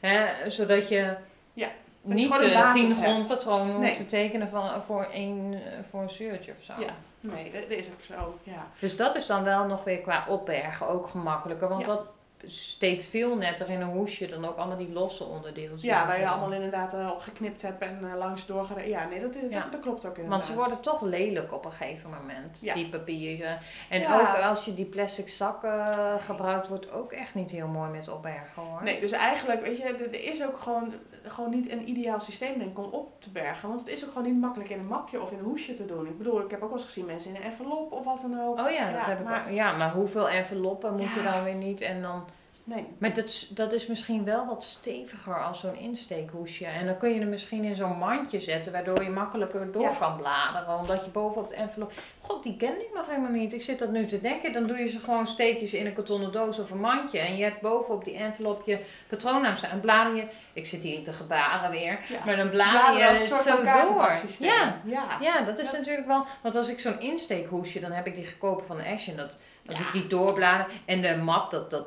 Hè, 0.00 0.50
zodat 0.50 0.88
je 0.88 1.14
Ja, 1.52 1.68
niet 2.00 2.32
tien 2.72 2.86
hebt. 2.88 3.00
grondpatronen 3.00 3.66
hoeft 3.74 3.78
Nee. 3.78 3.96
te 3.96 4.06
tekenen 4.06 4.48
van, 4.48 4.82
voor, 4.82 5.02
één, 5.12 5.54
eh, 5.54 5.60
voor 5.90 6.02
een 6.02 6.10
shirtje 6.10 6.52
of 6.58 6.62
zo. 6.64 6.72
Ja. 6.78 6.94
Nee, 7.20 7.52
dat, 7.52 7.62
dat 7.68 7.78
is 7.78 7.86
ook 7.86 8.18
zo. 8.18 8.38
Ja. 8.42 8.66
Dus 8.78 8.96
dat 8.96 9.14
is 9.16 9.26
dan 9.26 9.44
wel 9.44 9.64
nog 9.66 9.84
weer 9.84 9.98
qua 9.98 10.24
opbergen 10.28 10.88
ook 10.88 11.08
gemakkelijker. 11.08 11.68
Want 11.68 11.80
Ja. 11.80 11.86
dat 11.86 12.06
steekt 12.46 13.04
veel 13.04 13.36
netter 13.36 13.68
in 13.70 13.80
een 13.80 13.88
hoesje 13.90 14.26
dan 14.26 14.44
ook 14.44 14.56
allemaal 14.56 14.76
die 14.76 14.92
losse 14.92 15.24
onderdeeltjes. 15.24 15.82
ja, 15.82 16.06
waar 16.06 16.18
je 16.18 16.28
allemaal 16.28 16.52
inderdaad 16.52 16.94
eh, 16.94 17.10
op 17.12 17.20
geknipt 17.20 17.62
hebt 17.62 17.80
en 17.82 17.98
eh, 18.12 18.18
langs 18.18 18.46
doorgereden. 18.46 18.88
Ja, 18.90 19.08
nee, 19.08 19.20
dat, 19.20 19.34
is, 19.34 19.50
Ja. 19.50 19.60
dat, 19.62 19.72
dat 19.72 19.80
klopt 19.80 20.06
ook 20.06 20.16
inderdaad. 20.16 20.30
Want 20.30 20.44
ze 20.44 20.54
worden 20.54 20.80
toch 20.80 21.00
lelijk 21.02 21.52
op 21.52 21.64
een 21.64 21.72
gegeven 21.72 22.10
moment, 22.20 22.58
Ja. 22.62 22.74
die 22.74 22.88
papieren. 22.88 23.58
En 23.88 24.00
Ja. 24.00 24.20
ook 24.20 24.42
als 24.42 24.64
je 24.64 24.74
die 24.74 24.84
plastic 24.84 25.28
zakken 25.28 25.94
gebruikt, 26.20 26.68
wordt 26.68 26.90
ook 26.92 27.12
echt 27.12 27.34
niet 27.34 27.50
heel 27.50 27.68
mooi 27.68 27.90
met 27.90 28.08
opbergen 28.08 28.62
hoor. 28.62 28.82
Nee, 28.82 29.00
dus 29.00 29.10
eigenlijk, 29.12 29.62
weet 29.62 29.76
je, 29.76 29.84
er, 29.84 30.24
is 30.24 30.42
ook 30.44 30.58
gewoon, 30.58 30.92
gewoon 31.26 31.50
niet 31.50 31.70
een 31.70 31.88
ideaal 31.88 32.20
systeem 32.20 32.58
denk 32.58 32.70
ik 32.70 32.78
om 32.78 32.90
op 32.92 33.20
te 33.22 33.30
bergen. 33.30 33.68
Want 33.68 33.80
het 33.80 33.88
is 33.88 34.04
ook 34.04 34.12
gewoon 34.12 34.28
niet 34.32 34.40
makkelijk 34.40 34.70
in 34.70 34.78
een 34.78 34.86
mapje 34.86 35.20
of 35.20 35.30
in 35.30 35.38
een 35.38 35.44
hoesje 35.44 35.74
te 35.74 35.86
doen. 35.86 36.06
Ik 36.06 36.18
bedoel, 36.18 36.40
ik 36.40 36.50
heb 36.50 36.62
ook 36.62 36.68
wel 36.68 36.78
eens 36.78 36.86
gezien 36.86 37.06
mensen 37.06 37.30
in 37.30 37.36
een 37.36 37.42
envelop 37.42 37.92
of 37.92 38.04
wat 38.04 38.18
dan 38.22 38.40
ook. 38.40 38.58
Oh 38.58 38.70
ja, 38.70 38.92
dat 38.92 39.06
heb 39.06 39.20
ik 39.20 39.26
ook. 39.30 39.50
Ja, 39.54 39.76
maar 39.76 39.90
hoeveel 39.92 40.28
enveloppen 40.28 40.96
moet 40.96 41.12
je 41.14 41.22
dan 41.22 41.44
weer 41.44 41.54
niet? 41.54 41.80
En 41.80 42.02
dan 42.02 42.24
Nee. 42.64 42.86
Maar 42.98 43.14
dat, 43.14 43.24
is- 43.24 43.48
dat 43.48 43.72
is 43.72 43.86
misschien 43.86 44.24
wel 44.24 44.46
wat 44.46 44.64
steviger 44.64 45.42
als 45.44 45.60
zo'n 45.60 45.76
insteekhoesje. 45.76 46.66
En 46.66 46.86
dan 46.86 46.98
kun 46.98 47.14
je 47.14 47.20
er 47.20 47.26
misschien 47.26 47.64
in 47.64 47.76
zo'n 47.76 47.98
mandje 47.98 48.40
zetten, 48.40 48.72
waardoor 48.72 49.02
je 49.02 49.10
makkelijker 49.10 49.72
door 49.72 49.82
Ja. 49.82 49.94
kan 49.98 50.16
bladeren. 50.16 50.78
Omdat 50.78 51.04
je 51.04 51.10
bovenop 51.10 51.48
de 51.48 51.54
envelop... 51.54 51.92
God, 52.20 52.42
die 52.42 52.56
ken 52.56 52.80
ik 52.80 52.88
nog 52.94 53.06
helemaal 53.06 53.30
niet. 53.30 53.52
Ik 53.52 53.62
zit 53.62 53.78
dat 53.78 53.90
nu 53.90 54.06
te 54.06 54.20
denken. 54.20 54.52
Dan 54.52 54.66
doe 54.66 54.76
je 54.76 54.88
ze 54.88 54.98
gewoon 54.98 55.26
steekjes 55.26 55.72
in 55.72 55.86
een 55.86 55.94
kartonnen 55.94 56.32
doos 56.32 56.58
of 56.58 56.70
een 56.70 56.80
mandje. 56.80 57.18
En 57.18 57.36
je 57.36 57.44
hebt 57.44 57.60
bovenop 57.60 58.04
die 58.04 58.16
envelop 58.16 58.62
je 58.66 58.78
patroonnaam 59.08 59.56
staan. 59.56 59.70
En 59.70 59.80
blader 59.80 60.14
je... 60.16 60.26
Ik 60.52 60.66
zit 60.66 60.82
hier 60.82 61.02
te 61.04 61.12
gebaren 61.12 61.70
weer. 61.70 61.98
Ja. 62.08 62.24
Maar 62.24 62.36
dan 62.36 62.50
blader 62.50 62.96
je 62.98 63.04
het 63.04 63.28
zo 63.28 63.62
door. 63.62 64.12
Ja. 64.38 64.80
ja. 64.84 65.16
Ja, 65.20 65.40
dat 65.42 65.58
is 65.58 65.64
Dat- 65.70 65.78
natuurlijk 65.78 66.06
wel. 66.06 66.26
Want 66.42 66.54
als 66.54 66.68
ik 66.68 66.80
zo'n 66.80 67.00
insteekhoesje, 67.00 67.80
dan 67.80 67.92
heb 67.92 68.06
ik 68.06 68.14
die 68.14 68.24
gekopen 68.26 68.66
van 68.66 68.76
de 68.76 68.84
Action. 68.84 69.16
Dat, 69.16 69.36
als 69.68 69.78
ik 69.78 69.92
die 69.92 70.06
doorblader. 70.06 70.66
En 70.84 71.00
de 71.00 71.16
map, 71.16 71.50
dat, 71.50 71.70
dat 71.70 71.86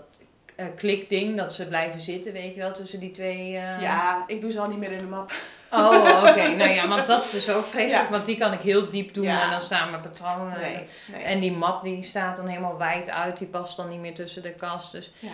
eh, 0.55 0.65
klikding, 0.75 1.37
dat 1.37 1.53
ze 1.53 1.67
blijven 1.67 2.01
zitten, 2.01 2.33
weet 2.33 2.53
je 2.53 2.59
wel, 2.61 2.73
tussen 2.73 2.99
die 2.99 3.11
twee. 3.11 3.55
eh, 3.57 3.81
Ja, 3.81 4.23
ik 4.27 4.41
doe 4.41 4.51
ze 4.51 4.59
al 4.59 4.69
niet 4.69 4.77
meer 4.79 4.91
in 4.91 4.97
de 4.97 5.03
map. 5.05 5.31
Oh, 5.71 6.23
oké. 6.29 6.47
nou 6.47 6.69
ja, 6.69 6.87
want 6.87 7.07
dat 7.07 7.33
is 7.33 7.49
ook 7.49 7.65
vreselijk, 7.65 8.05
Ja. 8.05 8.09
want 8.11 8.25
die 8.25 8.37
kan 8.37 8.53
ik 8.53 8.59
heel 8.59 8.89
diep 8.89 9.13
doen 9.13 9.23
Ja. 9.25 9.43
en 9.43 9.49
dan 9.49 9.61
staan 9.61 9.89
mijn 9.89 10.01
patronen. 10.01 10.59
Nee. 10.59 10.87
nee. 11.11 11.23
En 11.23 11.39
die 11.39 11.51
map 11.51 11.83
die 11.83 12.03
staat 12.03 12.35
dan 12.35 12.47
helemaal 12.47 12.77
wijd 12.77 13.09
uit, 13.09 13.37
die 13.37 13.47
past 13.47 13.77
dan 13.77 13.89
niet 13.89 13.99
meer 13.99 14.13
tussen 14.15 14.41
de 14.43 14.51
kast. 14.53 14.91
Dus 14.91 15.11
ja. 15.19 15.29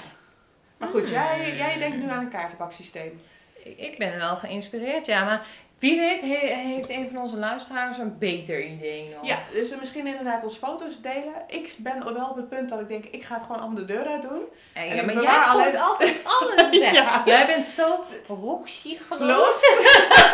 Maar 0.77 0.89
goed, 0.89 1.09
jij, 1.09 1.45
Hmm. 1.47 1.55
jij 1.57 1.77
denkt 1.77 1.97
nu 1.97 2.09
aan 2.09 2.19
een 2.19 2.29
kaartenbaksysteem. 2.31 3.21
ik 3.63 3.95
ben 3.97 4.17
wel 4.17 4.35
geïnspireerd, 4.35 5.05
ja. 5.05 5.23
Maar 5.25 5.45
wie 5.81 5.99
weet 5.99 6.21
he- 6.21 6.53
heeft 6.55 6.89
een 6.89 7.09
van 7.13 7.21
onze 7.21 7.35
luisteraars 7.37 7.97
een 7.97 8.17
beter 8.17 8.63
idee 8.65 9.09
nog. 9.15 9.25
Ja, 9.27 9.37
dus 9.53 9.75
misschien 9.79 10.07
inderdaad 10.07 10.43
ons 10.43 10.55
foto's 10.57 11.01
delen. 11.01 11.33
Ik 11.47 11.75
ben 11.77 12.13
wel 12.13 12.27
op 12.29 12.35
het 12.35 12.49
punt 12.49 12.69
dat 12.69 12.79
ik 12.79 12.87
denk, 12.87 13.05
ik 13.05 13.23
ga 13.23 13.33
het 13.35 13.43
gewoon 13.43 13.61
allemaal 13.61 13.79
de 13.79 13.93
deur 13.93 14.07
uit 14.07 14.21
doen. 14.21 14.41
En 14.73 14.95
ja, 14.95 15.03
maar 15.03 15.21
jij 15.21 15.41
gooit 15.43 15.75
alleen- 15.75 15.81
altijd 15.81 16.17
alles 16.39 16.79
weg. 16.79 16.91
Ja. 16.91 17.21
Jij 17.25 17.45
bent 17.45 17.65
zo 17.65 18.03
roekziegeloos. 18.27 19.27
Loos. 19.27 19.61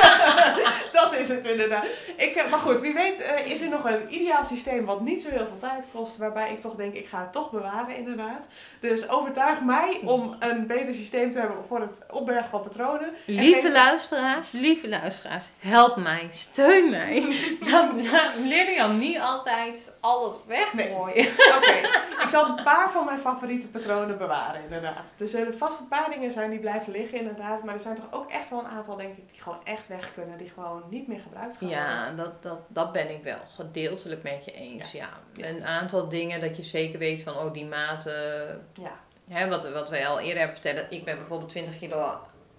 dat 1.02 1.14
is 1.14 1.30
het 1.30 1.46
inderdaad. 1.46 1.86
Ik, 2.16 2.36
eh, 2.36 2.50
maar 2.50 2.60
goed, 2.60 2.80
wie 2.82 2.94
weet 2.94 3.20
eh, 3.22 3.52
is 3.52 3.62
er 3.62 3.70
nog 3.70 3.86
een 3.86 4.14
ideaal 4.16 4.46
systeem 4.46 4.86
wat 4.86 5.02
niet 5.02 5.22
zo 5.22 5.30
heel 5.30 5.38
veel 5.48 5.60
tijd 5.70 5.84
kost. 5.94 6.18
Waarbij 6.18 6.52
ik 6.52 6.62
toch 6.62 6.76
denk, 6.76 6.94
ik 6.94 7.08
ga 7.08 7.20
het 7.20 7.32
toch 7.32 7.52
bewaren 7.52 7.96
inderdaad. 7.98 8.42
Dus 8.80 9.10
overtuig 9.10 9.62
mij 9.62 10.00
om 10.04 10.36
een 10.40 10.68
beter 10.68 10.94
systeem 10.94 11.32
te 11.32 11.40
hebben 11.40 11.58
voor 11.68 11.80
het 11.80 12.02
opbergen 12.12 12.50
van 12.50 12.64
patronen. 12.64 13.10
En 13.28 13.34
Lieve 13.34 13.72
luisteraars, 13.72 14.52
lieve 14.52 14.88
luisteraars, 14.90 15.37
help 15.60 15.95
mij, 15.95 16.28
steun 16.30 16.89
mij. 16.89 17.21
Dan, 17.71 18.02
dan 18.02 18.47
leer 18.47 18.71
je 18.71 18.84
al 18.84 18.91
niet 18.91 19.19
altijd 19.19 19.91
alles 20.00 20.36
weggooien. 20.47 21.28
Oké, 21.56 21.73
ik 22.23 22.30
zal 22.30 22.45
een 22.50 22.63
paar 22.63 22.91
van 22.91 23.06
mijn 23.06 23.19
favoriete 23.19 23.67
patronen 23.67 24.17
bewaren 24.17 24.63
inderdaad. 24.63 25.06
Er 25.17 25.28
zullen 25.28 25.58
vast 25.58 25.80
een 25.80 25.88
paar 25.88 26.10
dingen 26.10 26.34
zijn 26.34 26.50
die 26.50 26.60
blijven 26.60 26.91
liggen 26.91 27.19
inderdaad. 27.19 27.63
Maar 27.63 27.73
er 27.73 27.80
zijn 27.80 27.95
toch 27.95 28.12
ook 28.12 28.30
echt 28.30 28.50
wel 28.50 28.60
een 28.60 28.67
aantal 28.67 28.95
denk 28.95 29.17
ik 29.17 29.32
die 29.32 29.41
gewoon 29.41 29.60
echt 29.63 29.88
weg 29.88 30.13
kunnen. 30.13 30.38
Die 30.38 30.50
gewoon 30.50 30.84
niet 30.89 31.08
meer 31.08 31.19
gebruikt 31.19 31.58
gaan 31.58 31.67
worden. 31.67 31.86
Ja, 31.86 32.12
dat, 32.12 32.43
dat, 32.43 32.60
dat 32.67 32.91
ben 32.91 33.10
ik 33.10 33.23
wel 33.23 33.39
gedeeltelijk 33.56 34.23
met 34.23 34.45
je 34.45 34.52
eens. 34.52 34.91
Ja. 34.91 35.10
Ja. 35.34 35.47
Een 35.47 35.65
aantal 35.65 36.10
dingen 36.10 36.41
dat 36.41 36.58
je 36.58 36.63
zeker 36.63 37.00
weet 37.00 37.21
van, 37.23 37.36
oh 37.38 37.54
die 37.54 37.65
maten, 37.65 38.67
Ja. 38.73 38.91
hè, 39.28 39.47
wat, 39.47 39.71
wat 39.71 39.89
we 39.89 40.08
al 40.08 40.19
eerder 40.19 40.38
hebben 40.38 40.62
verteld. 40.62 40.91
Ik 40.91 41.04
ben 41.06 41.17
bijvoorbeeld 41.17 41.50
20 41.50 41.80
kilo 41.80 42.17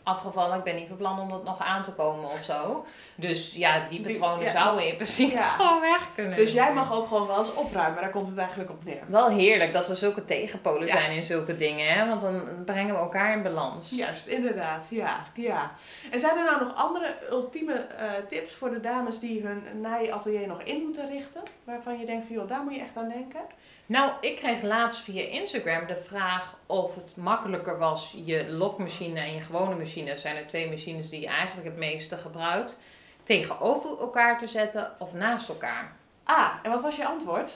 afgevallen. 0.08 0.58
Ik 0.58 0.64
ben 0.64 0.76
niet 0.76 0.88
van 0.88 0.96
plan 0.96 1.20
om 1.20 1.30
dat 1.30 1.44
nog 1.44 1.58
aan 1.60 1.82
te 1.82 1.92
komen 1.92 2.30
of 2.30 2.42
zo. 2.42 2.84
Dus 3.14 3.52
ja, 3.54 3.86
die 3.88 4.02
Die- 4.02 4.18
patronen 4.18 4.44
ja. 4.44 4.50
zouden 4.50 4.86
in 4.88 4.94
principe 4.96 5.32
Ja. 5.34 5.42
gewoon 5.48 5.80
weg 5.80 6.14
kunnen. 6.14 6.36
Dus 6.36 6.52
jij 6.52 6.72
mag 6.72 6.92
ook 6.92 7.06
gewoon 7.08 7.26
wel 7.26 7.38
eens 7.38 7.54
opruimen. 7.54 8.00
Daar 8.02 8.10
komt 8.10 8.28
het 8.28 8.38
eigenlijk 8.38 8.70
op 8.70 8.84
neer. 8.84 9.02
Wel 9.06 9.28
heerlijk 9.28 9.72
dat 9.72 9.86
we 9.88 9.94
zulke 9.94 10.24
tegenpolen 10.24 10.86
Ja. 10.86 10.96
zijn 11.00 11.16
in 11.16 11.24
zulke 11.24 11.56
dingen, 11.56 11.86
hè? 11.94 12.08
want 12.08 12.20
dan 12.20 12.64
brengen 12.64 12.94
we 12.94 13.00
elkaar 13.00 13.32
in 13.32 13.42
balans. 13.42 13.90
Juist, 13.90 14.26
inderdaad. 14.26 14.86
Ja, 14.90 15.22
ja. 15.34 15.70
En 16.10 16.20
zijn 16.20 16.36
er 16.38 16.44
nou 16.44 16.64
nog 16.64 16.74
andere 16.74 17.14
ultieme 17.30 17.72
eh, 17.74 18.10
tips 18.28 18.54
voor 18.54 18.70
de 18.70 18.80
dames 18.80 19.18
die 19.18 19.42
hun 19.46 19.62
naaiatelier 19.80 20.46
nog 20.46 20.62
in 20.62 20.82
moeten 20.82 21.08
richten? 21.10 21.42
Waarvan 21.64 21.98
je 21.98 22.06
denkt 22.06 22.26
van 22.26 22.36
joh, 22.36 22.48
daar 22.48 22.62
moet 22.62 22.74
je 22.74 22.80
echt 22.80 22.96
aan 22.96 23.08
denken. 23.08 23.40
Nou, 23.88 24.12
ik 24.20 24.36
kreeg 24.36 24.62
laatst 24.62 25.00
via 25.00 25.22
Instagram 25.22 25.86
de 25.86 25.96
vraag 25.96 26.54
of 26.66 26.94
het 26.94 27.16
makkelijker 27.16 27.78
was 27.78 28.14
je 28.24 28.48
lokmachine 28.48 29.20
en 29.20 29.34
je 29.34 29.40
gewone 29.40 29.74
machine, 29.74 30.16
zijn 30.16 30.36
er 30.36 30.46
twee 30.46 30.70
machines 30.70 31.08
die 31.08 31.20
je 31.20 31.26
eigenlijk 31.26 31.68
het 31.68 31.76
meeste 31.76 32.16
gebruikt, 32.16 32.78
tegenover 33.22 33.98
elkaar 34.00 34.38
te 34.38 34.46
zetten 34.46 34.92
of 34.98 35.12
naast 35.12 35.48
elkaar. 35.48 35.92
Ah, 36.24 36.52
en 36.62 36.70
wat 36.70 36.82
was 36.82 36.96
je 36.96 37.06
antwoord? 37.06 37.50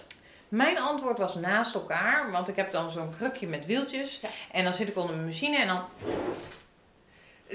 Mijn 0.49 0.79
antwoord 0.79 1.19
was 1.19 1.35
naast 1.35 1.75
elkaar, 1.75 2.31
want 2.31 2.49
ik 2.49 2.57
heb 2.57 2.73
dan 2.73 2.91
zo'n 2.91 3.15
krukje 3.17 3.47
met 3.47 3.67
wieltjes 3.67 4.21
Ja. 4.21 4.29
en 4.53 4.65
dan 4.65 4.75
zit 4.75 4.89
ik 4.89 4.97
onder 4.97 5.15
mijn 5.15 5.27
machine 5.27 5.57
en 5.59 5.67
dan 5.67 5.85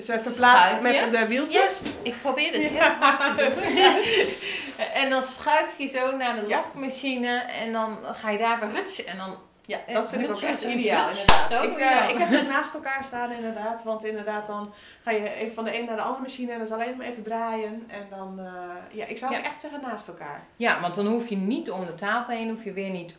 Ze 0.04 0.22
verplaatst 0.22 0.82
met 0.82 1.12
de 1.12 1.28
wieltjes. 1.28 1.82
Ik 2.02 2.22
probeer 2.22 2.54
het 2.54 2.66
heel 2.66 2.74
Ja. 2.74 2.96
hard 3.00 3.38
te 3.38 3.54
doen. 3.56 4.86
en 4.94 5.10
dan 5.10 5.22
schuif 5.22 5.78
je 5.78 5.88
zo 5.88 6.16
naar 6.18 6.36
de 6.42 6.48
Ja. 6.48 6.58
lokmachine 6.58 7.38
en 7.38 7.72
dan 7.72 7.98
ga 8.04 8.30
je 8.30 8.38
daar 8.38 8.60
weer 8.60 8.70
rutsen. 8.70 9.08
En 9.08 9.18
dan, 9.18 9.36
Ja, 9.66 9.80
dat 9.94 10.10
vind 10.10 10.22
ik 10.24 10.30
ook 10.30 10.42
echt 10.42 10.64
ideaal 10.64 11.10
inderdaad. 11.10 11.52
Zo 11.52 11.64
Ik, 11.64 11.78
eh, 11.78 12.10
ik 12.10 12.18
heb 12.18 12.30
het 12.30 12.48
naast 12.48 12.74
elkaar 12.74 13.04
staan 13.08 13.32
inderdaad, 13.32 13.84
want 13.84 14.06
inderdaad 14.06 14.48
dan 14.48 14.74
ga 15.04 15.12
je 15.12 15.34
even 15.34 15.54
van 15.54 15.64
de 15.64 15.78
een 15.80 15.86
naar 15.86 15.96
de 15.96 16.02
andere 16.02 16.22
machine 16.24 16.52
en 16.52 16.58
dan 16.58 16.68
is 16.68 16.74
alleen 16.74 16.98
maar 16.98 17.06
even 17.08 17.24
draaien. 17.24 17.84
En 17.88 18.08
dan, 18.10 18.40
eh, 18.40 18.98
ja, 18.98 19.06
ik 19.06 19.18
zou 19.18 19.32
Ja. 19.32 19.38
ook 19.38 19.44
echt 19.46 19.62
zeggen 19.62 19.82
naast 19.82 20.08
elkaar. 20.08 20.44
ja, 20.56 20.82
want 20.82 20.96
dan 20.96 21.08
hoef 21.08 21.28
je 21.28 21.36
niet 21.38 21.72
om 21.72 21.86
de 21.86 21.94
tafel 21.96 22.34
heen, 22.34 22.50
hoef 22.50 22.64
je 22.64 22.74
weer 22.74 22.90
niet 22.90 23.16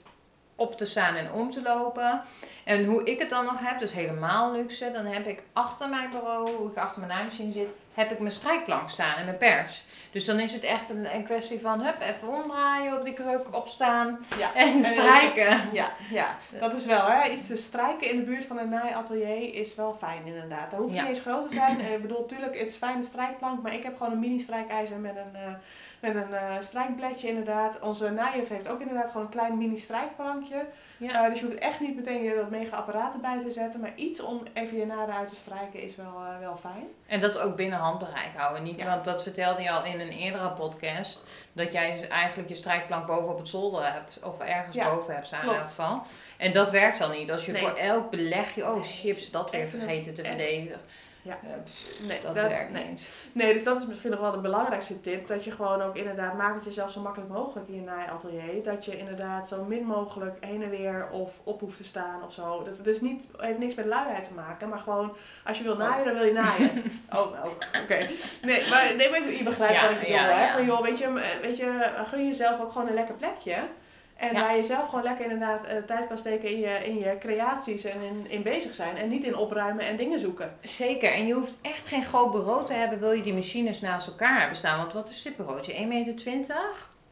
op 0.59 0.77
te 0.77 0.85
staan 0.85 1.15
en 1.15 1.33
om 1.33 1.51
te 1.51 1.63
lopen. 1.63 2.21
En 2.65 2.85
hoe 2.85 3.05
ik 3.05 3.19
het 3.19 3.31
dan 3.31 3.45
nog 3.45 3.59
heb, 3.61 3.79
dus 3.79 3.93
helemaal 3.93 4.53
luxe, 4.53 4.91
dan 4.93 5.05
heb 5.07 5.27
ik 5.27 5.43
achter 5.53 5.89
mijn 5.89 6.11
bureau, 6.11 6.51
hoe 6.57 6.71
ik 6.71 6.77
achter 6.77 6.99
mijn 7.01 7.13
naaimachine 7.13 7.53
zit, 7.53 7.69
heb 7.95 8.11
ik 8.11 8.19
mijn 8.19 8.33
strijkplank 8.33 8.91
staan 8.91 9.15
en 9.17 9.25
mijn 9.25 9.37
pers. 9.37 9.85
Dus 10.11 10.25
dan 10.25 10.41
is 10.41 10.53
het 10.53 10.63
echt 10.63 10.91
een, 10.91 11.15
een 11.15 11.25
kwestie 11.25 11.61
van, 11.61 11.81
hup, 11.81 12.01
even 12.01 12.29
omdraaien 12.29 12.99
op 12.99 13.05
die 13.05 13.13
kruk, 13.13 13.45
opstaan 13.57 14.19
Ja. 14.39 14.55
en 14.65 14.83
strijken. 14.83 15.61
Ja, 15.73 15.91
ja, 16.11 16.37
dat 16.61 16.73
is 16.75 16.87
wel 16.87 17.07
hè. 17.07 17.29
Iets 17.31 17.47
te 17.47 17.57
strijken 17.57 18.11
in 18.11 18.17
de 18.17 18.23
buurt 18.23 18.45
van 18.45 18.59
een 18.59 18.69
naaiatelier 18.69 19.55
is 19.55 19.75
wel 19.75 19.97
fijn 19.99 20.23
inderdaad. 20.27 20.71
Daar 20.71 20.81
hoef 20.81 20.91
je 20.91 20.97
Ja. 20.97 21.03
niet 21.03 21.11
eens 21.11 21.21
groot 21.21 21.49
te 21.49 21.55
zijn. 21.55 21.81
Eh, 21.81 21.93
Ik 21.95 22.03
bedoel, 22.03 22.21
natuurlijk, 22.21 22.59
het 22.59 22.69
is 22.69 22.77
fijn 22.77 22.97
een 22.97 23.05
strijkplank, 23.05 23.63
maar 23.63 23.75
ik 23.75 23.83
heb 23.83 23.97
gewoon 23.97 24.13
een 24.13 24.19
mini 24.21 24.39
strijkijzer 24.39 24.97
met 24.97 25.17
een, 25.17 25.41
eh, 25.41 25.53
Met 26.01 26.15
een 26.15 26.35
eh 26.35 26.55
strijkbledje 26.61 27.29
inderdaad. 27.29 27.81
Onze 27.81 28.11
naaijuf 28.11 28.49
heeft 28.49 28.69
ook 28.69 28.81
inderdaad 28.81 29.11
gewoon 29.11 29.23
een 29.27 29.33
klein 29.33 29.59
mini 29.59 29.79
strijkplankje. 29.79 30.65
Ja. 30.97 31.25
Eh, 31.25 31.31
dus 31.31 31.41
je 31.41 31.47
hoeft 31.47 31.59
echt 31.59 31.81
niet 31.81 31.97
meteen 31.97 32.23
je 32.23 32.35
dat 32.35 32.51
mega 32.51 32.77
apparaat 32.77 33.15
erbij 33.15 33.41
te 33.45 33.51
zetten. 33.51 33.81
Maar 33.81 33.93
iets 33.95 34.21
om 34.21 34.43
even 34.53 34.79
je 34.79 34.87
naren 34.87 35.15
uit 35.15 35.29
te 35.29 35.35
strijken 35.35 35.83
is 35.83 35.97
wel, 35.97 36.07
eh, 36.17 36.39
wel 36.41 36.57
fijn. 36.57 36.87
En 37.07 37.21
dat 37.21 37.39
ook 37.39 37.57
binnen 37.57 37.79
handbereik 37.79 38.31
houden. 38.37 38.63
Niet, 38.63 38.79
Ja. 38.79 38.87
Want 38.87 39.05
dat 39.05 39.23
vertelde 39.23 39.63
je 39.63 39.71
al 39.71 39.85
in 39.85 40.01
een 40.01 40.13
eerdere 40.13 40.49
podcast. 40.51 41.25
Dat 41.53 41.73
jij 41.73 41.97
dus 41.97 42.09
eigenlijk 42.09 42.49
je 42.49 42.55
strijkplank 42.55 43.07
boven 43.07 43.29
op 43.29 43.39
het 43.39 43.49
zolder 43.49 43.93
hebt. 43.93 44.21
Of 44.25 44.41
ergens 44.41 44.75
Ja, 44.75 44.95
boven 44.95 45.15
hebt 45.15 45.27
staan 45.27 45.43
in 45.43 45.55
elk 45.55 45.65
geval. 45.65 46.03
En 46.37 46.53
dat 46.53 46.71
werkt 46.71 46.99
dan 46.99 47.11
niet. 47.11 47.31
Als 47.31 47.47
je 47.47 47.53
Nee. 47.53 47.63
voor 47.63 47.77
elk 47.77 48.11
belegje, 48.11 48.73
oh 48.73 48.83
chips, 48.83 49.31
dat 49.31 49.51
weer 49.51 49.61
Even 49.61 49.79
vergeten 49.79 50.15
te 50.15 50.25
verdedigen. 50.25 50.81
Ja. 51.23 51.39
Eh, 51.43 51.63
pff, 51.65 52.01
Nee, 52.07 52.21
dat, 52.23 52.35
dat- 52.35 52.49
werkt 52.49 52.71
nee. 52.73 52.85
niet. 52.85 53.09
Nee, 53.33 53.53
dus 53.53 53.65
dat 53.65 53.81
is 53.81 53.87
misschien 53.87 54.11
nog 54.11 54.21
wel 54.21 54.31
de 54.31 54.39
belangrijkste 54.39 55.01
tip. 55.01 55.27
Dat 55.27 55.45
je 55.45 55.51
gewoon 55.51 55.83
ook 55.83 55.97
inderdaad, 55.97 56.37
maak 56.37 56.55
het 56.55 56.65
jezelf 56.65 56.91
zo 56.91 57.01
makkelijk 57.01 57.31
mogelijk 57.31 57.69
in 57.69 57.75
je 57.75 57.81
naaiatelier. 57.81 58.65
Dat 58.65 58.85
je 58.85 58.99
inderdaad 58.99 59.49
zo 59.49 59.65
min 59.65 59.85
mogelijk 59.85 60.37
heen 60.45 60.63
en 60.63 60.71
weer 60.71 61.09
of 61.11 61.31
op 61.45 61.61
hoeft 61.61 61.77
te 61.77 61.85
staan 61.85 62.23
of 62.27 62.33
zo. 62.33 62.63
Dat, 62.65 62.77
dat 62.77 62.87
is 62.87 63.01
niet, 63.01 63.25
heeft 63.37 63.59
niks 63.59 63.75
met 63.75 63.87
luiheid 63.87 64.25
te 64.25 64.33
maken, 64.35 64.69
maar 64.69 64.79
gewoon 64.79 65.17
als 65.45 65.59
je 65.59 65.65
wil 65.65 65.77
naaien, 65.77 66.05
dan 66.05 66.15
wil 66.15 66.25
je 66.25 66.33
naaien. 66.33 66.71
oh, 67.17 67.33
nou, 67.33 67.49
oké. 67.83 68.09
Nee, 68.43 68.69
maar, 68.69 68.95
nee, 68.97 69.11
maar 69.11 69.31
je 69.31 69.43
begrijpt 69.43 69.75
Ja, 69.75 69.83
wat 69.83 69.91
ik 69.91 69.99
bedoel. 69.99 70.15
ja, 70.15 70.29
hè? 70.29 70.53
Van, 70.53 70.65
joh, 70.67 70.83
weet 70.83 70.99
je, 70.99 71.39
weet 71.43 71.57
je, 71.57 71.91
gun 72.07 72.27
jezelf 72.27 72.61
ook 72.61 72.73
gewoon 72.73 72.89
een 72.89 72.95
lekker 72.95 73.15
plekje. 73.15 73.57
En 74.19 74.33
Ja. 74.33 74.41
waar 74.41 74.57
je 74.57 74.63
zelf 74.63 74.89
gewoon 74.89 75.05
lekker 75.05 75.25
inderdaad 75.25 75.65
eh, 75.65 75.77
tijd 75.87 76.09
kan 76.09 76.19
steken 76.19 76.51
in 76.51 76.59
je, 76.59 76.85
in 76.85 76.99
je 76.99 77.17
creaties 77.21 77.85
en 77.85 78.01
in, 78.03 78.27
in 78.31 78.43
bezig 78.43 78.75
zijn. 78.75 78.97
En 78.97 79.09
niet 79.09 79.25
in 79.25 79.37
opruimen 79.37 79.87
en 79.87 79.97
dingen 79.97 80.21
zoeken. 80.21 80.57
Zeker, 80.61 81.13
en 81.13 81.27
je 81.27 81.33
hoeft 81.35 81.59
echt 81.63 81.89
geen 81.89 82.05
groot 82.05 82.33
bureau 82.33 82.65
te 82.65 82.73
hebben, 82.73 82.99
wil 83.01 83.13
je 83.13 83.23
die 83.23 83.35
machines 83.35 83.81
naast 83.81 84.07
elkaar 84.07 84.39
hebben 84.39 84.57
staan. 84.57 84.79
Want 84.79 84.93
wat 84.93 85.09
is 85.09 85.23
dit 85.23 85.37
bureautje? 85.37 85.73
1,20 85.75 85.87
meter? 85.89 86.17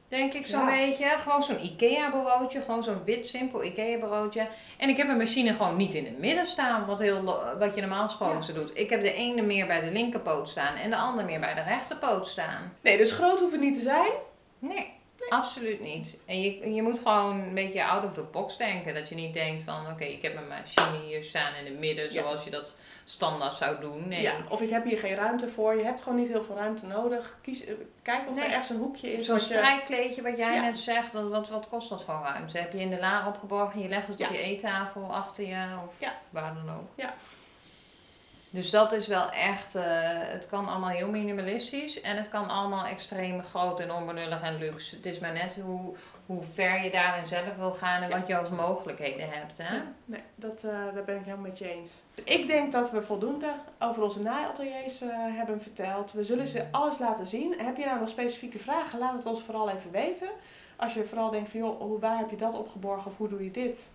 Denk 0.09 0.33
ik 0.35 0.47
zo'n 0.47 0.61
Ja. 0.61 0.67
beetje. 0.67 1.05
Gewoon 1.07 1.43
zo'n 1.43 1.65
IKEA 1.65 2.11
bureautje, 2.11 2.61
gewoon 2.61 2.83
zo'n 2.83 3.05
wit 3.05 3.27
simpel 3.27 3.65
IKEA 3.65 3.99
bureautje. 3.99 4.47
En 4.79 4.89
ik 4.89 4.97
heb 4.97 5.07
mijn 5.07 5.19
machine 5.19 5.55
gewoon 5.55 5.77
niet 5.77 5.95
in 5.95 6.05
het 6.05 6.19
midden 6.19 6.47
staan, 6.47 6.87
wat, 6.87 6.99
heel, 6.99 7.25
wat 7.59 7.75
je 7.75 7.81
normaal 7.81 8.05
gesproken 8.05 8.47
Ja. 8.47 8.53
doet. 8.61 8.71
Ik 8.75 8.91
heb 8.91 9.01
de 9.03 9.13
ene 9.13 9.43
meer 9.43 9.67
bij 9.67 9.81
de 9.81 9.91
linkerpoot 9.91 10.49
staan 10.49 10.77
en 10.77 10.91
de 10.91 10.97
andere 10.97 11.27
meer 11.27 11.41
bij 11.41 11.55
de 11.55 11.63
rechterpoot 11.63 12.29
staan. 12.29 12.73
Nee, 12.81 12.97
dus 12.97 13.13
groot 13.13 13.39
hoeft 13.39 13.53
het 13.53 13.61
niet 13.61 13.75
te 13.75 13.81
zijn. 13.83 14.11
Nee, 14.59 14.93
absoluut 15.29 15.81
niet. 15.81 16.19
En 16.27 16.41
je, 16.43 16.73
je 16.75 16.83
moet 16.83 16.99
gewoon 16.99 17.41
een 17.41 17.55
beetje 17.55 17.85
out 17.85 18.05
of 18.05 18.13
the 18.13 18.23
box 18.33 18.57
denken. 18.57 18.95
Dat 18.95 19.09
je 19.09 19.15
niet 19.15 19.35
denkt 19.35 19.63
van, 19.65 19.87
oké, 19.91 20.05
ik 20.05 20.23
heb 20.23 20.35
mijn 20.35 20.47
machine 20.49 21.05
hier 21.07 21.25
staan 21.25 21.55
in 21.55 21.65
het 21.65 21.79
midden, 21.79 22.13
Ja. 22.13 22.23
zoals 22.23 22.45
je 22.45 22.51
dat 22.51 22.75
standaard 23.05 23.57
zou 23.57 23.81
doen. 23.81 24.09
Nee. 24.09 24.23
Ja, 24.23 24.33
of 24.49 24.61
ik 24.61 24.71
heb 24.71 24.85
hier 24.85 24.99
geen 24.99 25.15
ruimte 25.15 25.49
voor. 25.49 25.77
Je 25.77 25.85
hebt 25.85 26.03
gewoon 26.03 26.19
niet 26.19 26.29
heel 26.29 26.45
veel 26.45 26.57
ruimte 26.57 26.87
nodig. 26.87 27.37
Kies, 27.43 27.65
eh, 27.65 27.75
kijk 28.03 28.29
of 28.29 28.35
Nee. 28.35 28.45
er 28.45 28.51
ergens 28.51 28.71
een 28.71 28.77
hoekje 28.77 29.13
is. 29.13 29.27
Zo'n 29.27 29.41
strijkkleedje 29.41 30.23
wat 30.23 30.37
jij 30.37 30.55
Ja. 30.55 30.61
net 30.61 30.79
zegt, 30.79 31.13
wat, 31.13 31.29
wat, 31.29 31.49
wat 31.49 31.69
kost 31.69 31.89
dat 31.89 32.05
voor 32.05 32.21
ruimte? 32.25 32.59
Heb 32.59 32.73
je 32.73 32.79
in 32.81 32.91
de 32.91 32.99
la 32.99 33.29
opgeborgen, 33.29 33.81
je 33.81 33.89
legt 33.89 34.07
het 34.09 34.19
Ja. 34.19 34.27
op 34.29 34.33
je 34.33 34.39
eettafel 34.41 35.15
achter 35.15 35.47
je 35.47 35.65
of 35.87 36.09
waar 36.31 36.55
dan 36.55 36.75
ook. 36.77 36.89
Ja. 36.95 37.15
Dus 38.51 38.71
dat 38.71 38.93
is 38.93 39.07
wel 39.07 39.31
echt, 39.31 39.75
eh, 39.75 39.83
het 40.11 40.47
kan 40.47 40.69
allemaal 40.69 40.89
heel 40.91 41.09
minimalistisch 41.09 42.01
en 42.01 42.17
het 42.17 42.29
kan 42.29 42.49
allemaal 42.49 42.85
extreem 42.85 43.43
groot 43.43 43.81
en 43.81 43.93
onbenullig 43.93 44.43
en 44.43 44.59
luxe. 44.59 44.97
Het 44.97 45.07
is 45.07 45.19
maar 45.19 45.33
net 45.33 45.57
hoe, 45.65 45.95
hoe 46.27 46.43
ver 46.55 46.85
je 46.85 46.91
daarin 46.91 47.27
zelf 47.27 47.57
wil 47.57 47.73
gaan 47.73 48.03
en 48.03 48.09
Ja. 48.09 48.19
wat 48.19 48.27
je 48.27 48.37
als 48.37 48.49
mogelijkheden 48.49 49.29
hebt. 49.31 49.59
Hè? 49.59 49.75
Ja, 49.75 49.83
nee, 50.05 50.21
dat, 50.35 50.65
eh, 50.65 50.71
daar 50.95 51.05
ben 51.05 51.17
ik 51.17 51.25
helemaal 51.25 51.47
met 51.47 51.59
je 51.59 51.71
eens. 51.71 51.91
Ik 52.25 52.47
denk 52.47 52.73
dat 52.73 52.91
we 52.91 53.03
voldoende 53.03 53.53
over 53.79 54.03
onze 54.03 54.21
naaiateliers 54.23 55.01
eh 55.01 55.09
hebben 55.13 55.63
verteld. 55.63 56.13
We 56.13 56.25
zullen 56.25 56.49
ze 56.49 56.65
alles 56.71 56.99
laten 56.99 57.27
zien. 57.27 57.55
Heb 57.59 57.77
je 57.77 57.85
nou 57.85 58.01
nog 58.01 58.09
specifieke 58.09 58.59
vragen? 58.59 58.99
Laat 58.99 59.17
het 59.17 59.27
ons 59.27 59.43
vooral 59.43 59.69
even 59.71 59.91
weten. 59.91 60.29
Als 60.77 60.95
je 60.95 61.05
vooral 61.05 61.31
denkt 61.31 61.51
van 61.51 61.61
joh, 61.61 61.81
hoe, 61.81 61.99
waar 61.99 62.19
heb 62.19 62.31
je 62.31 62.37
dat 62.37 62.59
opgeborgen 62.59 63.11
of 63.11 63.17
hoe 63.17 63.29
doe 63.29 63.45
je 63.45 63.51
dit? 63.51 63.87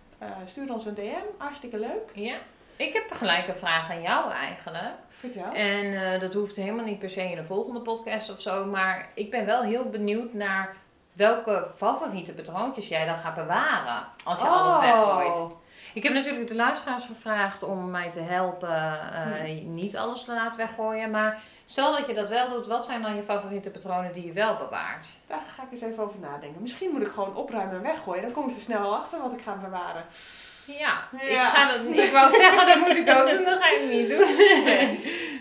Stuur 0.46 0.72
ons 0.72 0.86
een 0.86 0.94
DM. 0.94 1.24
Hartstikke 1.38 1.78
leuk. 1.78 2.10
Ja. 2.14 2.36
Ik 2.82 2.92
heb 2.92 3.12
gelijk 3.12 3.48
een 3.48 3.54
vraag 3.54 3.90
aan 3.90 4.02
jou 4.02 4.30
eigenlijk. 4.30 4.94
Vertel. 5.08 5.52
En 5.52 6.12
eh, 6.12 6.20
dat 6.20 6.34
hoeft 6.34 6.56
helemaal 6.56 6.84
niet 6.84 6.98
per 6.98 7.10
se 7.10 7.30
in 7.30 7.36
de 7.36 7.44
volgende 7.44 7.80
podcast 7.80 8.30
of 8.30 8.40
zo. 8.40 8.64
Maar 8.64 9.08
ik 9.14 9.30
ben 9.30 9.46
wel 9.46 9.62
heel 9.62 9.88
benieuwd 9.88 10.32
naar 10.32 10.76
welke 11.12 11.66
favoriete 11.76 12.32
patroontjes 12.32 12.88
jij 12.88 13.04
dan 13.06 13.18
gaat 13.18 13.34
bewaren. 13.34 14.04
Als 14.24 14.40
je 14.40 14.46
alles 14.46 14.78
weggooit. 14.78 15.36
Oh. 15.36 15.50
Ik 15.94 16.02
heb 16.02 16.12
natuurlijk 16.12 16.48
de 16.48 16.54
luisteraars 16.54 17.04
gevraagd 17.04 17.62
om 17.62 17.90
mij 17.90 18.10
te 18.10 18.20
helpen 18.20 18.68
eh, 18.68 19.22
Hmm. 19.22 19.74
niet 19.74 19.96
alles 19.96 20.24
te 20.24 20.32
laten 20.34 20.58
weggooien. 20.58 21.10
Maar 21.10 21.42
stel 21.64 21.96
dat 21.96 22.06
je 22.06 22.14
dat 22.14 22.28
wel 22.28 22.48
doet, 22.48 22.66
wat 22.66 22.84
zijn 22.84 23.02
dan 23.02 23.14
je 23.14 23.22
favoriete 23.22 23.70
patronen 23.70 24.12
die 24.12 24.26
je 24.26 24.32
wel 24.32 24.56
bewaart? 24.56 25.06
Daar 25.26 25.42
ga 25.56 25.62
ik 25.62 25.72
eens 25.72 25.80
even 25.80 26.02
over 26.02 26.18
nadenken. 26.20 26.62
Misschien 26.62 26.90
moet 26.90 27.06
ik 27.06 27.12
gewoon 27.12 27.36
opruimen 27.36 27.76
en 27.76 27.82
weggooien. 27.82 28.22
Dan 28.22 28.32
kom 28.32 28.48
ik 28.48 28.54
er 28.54 28.60
snel 28.60 28.96
achter 28.96 29.20
wat 29.22 29.32
ik 29.32 29.42
ga 29.42 29.52
bewaren. 29.54 30.04
Ja, 30.64 31.08
Ik, 31.20 31.38
ga 31.38 31.72
dat, 31.72 31.96
ik 31.96 32.12
wou 32.12 32.30
zeggen 32.30 32.66
dat 32.66 32.76
moet 32.76 32.96
ik 32.96 33.08
ook 33.10 33.28
doen, 33.30 33.44
dat 33.44 33.58
ga 33.62 33.70
ik 33.70 33.82
niet 33.90 34.08
doen. 34.08 34.36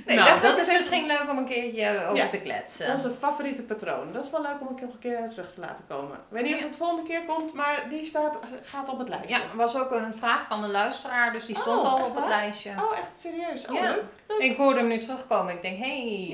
Nee, 0.05 0.17
nou, 0.17 0.35
ik 0.35 0.41
dat 0.41 0.57
is 0.57 0.71
misschien 0.71 1.05
leuk 1.05 1.29
om 1.29 1.37
een 1.37 1.45
keertje 1.47 2.03
over 2.05 2.15
Ja. 2.15 2.27
te 2.27 2.37
kletsen. 2.37 2.91
Onze 2.93 3.11
favoriete 3.19 3.61
patroon. 3.61 4.13
Dat 4.13 4.23
is 4.23 4.29
wel 4.29 4.41
leuk 4.41 4.61
om 4.61 4.67
een 4.67 4.99
keer 4.99 5.29
terug 5.29 5.53
te 5.53 5.59
laten 5.59 5.85
komen. 5.87 6.15
Ik 6.15 6.21
weet 6.29 6.43
niet 6.43 6.55
of 6.55 6.61
het 6.61 6.71
de 6.71 6.77
volgende 6.77 7.03
keer 7.09 7.21
komt, 7.25 7.53
maar 7.53 7.85
die 7.89 8.05
staat, 8.05 8.33
gaat 8.63 8.89
op 8.89 8.99
het 8.99 9.09
lijstje. 9.09 9.35
Ja, 9.35 9.41
er 9.41 9.57
was 9.57 9.75
ook 9.75 9.91
een 9.91 10.13
vraag 10.17 10.47
van 10.47 10.61
de 10.61 10.67
luisteraar, 10.67 11.31
dus 11.33 11.45
die 11.45 11.57
stond 11.57 11.83
Oh, 11.83 11.93
al 11.93 12.05
op 12.05 12.15
het 12.15 12.27
lijstje. 12.27 12.69
Oh, 12.69 12.97
echt 12.97 13.19
serieus? 13.19 13.65
Oh, 13.67 13.75
Ja. 13.75 13.81
leuk. 14.27 14.39
Ik 14.39 14.57
hoorde 14.57 14.79
hem 14.79 14.87
nu 14.87 14.99
terugkomen. 14.99 15.53
Ik 15.53 15.61
denk, 15.61 15.77
hey. 15.79 16.27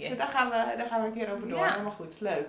Hey, 0.00 0.16
Daar, 0.16 0.28
gaan 0.28 0.48
we, 0.50 0.76
daar 0.76 0.86
gaan 0.86 1.00
we 1.00 1.06
een 1.06 1.12
keer 1.12 1.32
over 1.34 1.48
door. 1.48 1.66
Helemaal 1.66 1.92
goed. 1.92 2.14
Leuk. 2.18 2.48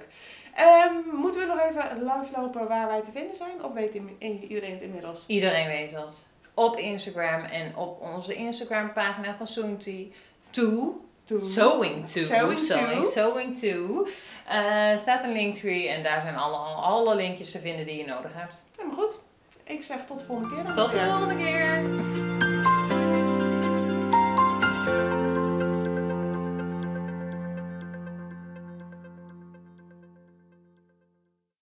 Ehm, 0.56 1.16
moeten 1.16 1.42
we 1.42 1.48
nog 1.48 1.60
even 1.60 2.04
langslopen 2.04 2.68
waar 2.68 2.88
wij 2.88 3.02
te 3.02 3.12
vinden 3.12 3.36
zijn? 3.36 3.64
Of 3.64 3.74
weet 3.74 3.94
iedereen 4.20 4.72
het 4.72 4.82
inmiddels? 4.82 5.24
Iedereen 5.26 5.68
weet 5.68 5.92
dat. 5.92 6.22
Op 6.54 6.78
Instagram 6.78 7.44
en 7.44 7.76
op 7.76 8.02
onze 8.02 8.34
Instagram 8.34 8.94
pagina 8.94 9.36
van 9.36 9.48
Soonty 9.48 10.12
to. 10.50 11.02
Sewing 11.42 12.10
to, 12.10 12.22
Sewing 12.22 12.60
to. 12.68 13.04
Sewing 13.04 13.60
to 13.60 14.08
eh, 14.48 14.98
staat 14.98 15.24
een 15.24 15.32
linktree 15.32 15.90
en 15.90 16.04
daar 16.04 16.22
zijn 16.22 16.36
alle, 16.36 16.58
alle 16.58 17.16
linkjes 17.16 17.52
te 17.52 17.60
vinden 17.60 17.86
die 17.86 17.98
je 17.98 18.06
nodig 18.06 18.32
hebt. 18.34 18.62
Helemaal 18.78 18.98
goed. 18.98 19.20
Ik 19.64 19.84
zeg 19.84 20.06
tot 20.06 20.20
de 20.20 20.26
volgende 20.26 20.56
keer. 20.56 20.64
dan. 20.64 20.76
Tot 20.76 20.92
de 20.92 21.06
volgende 21.06 21.36
keer! 21.36 22.43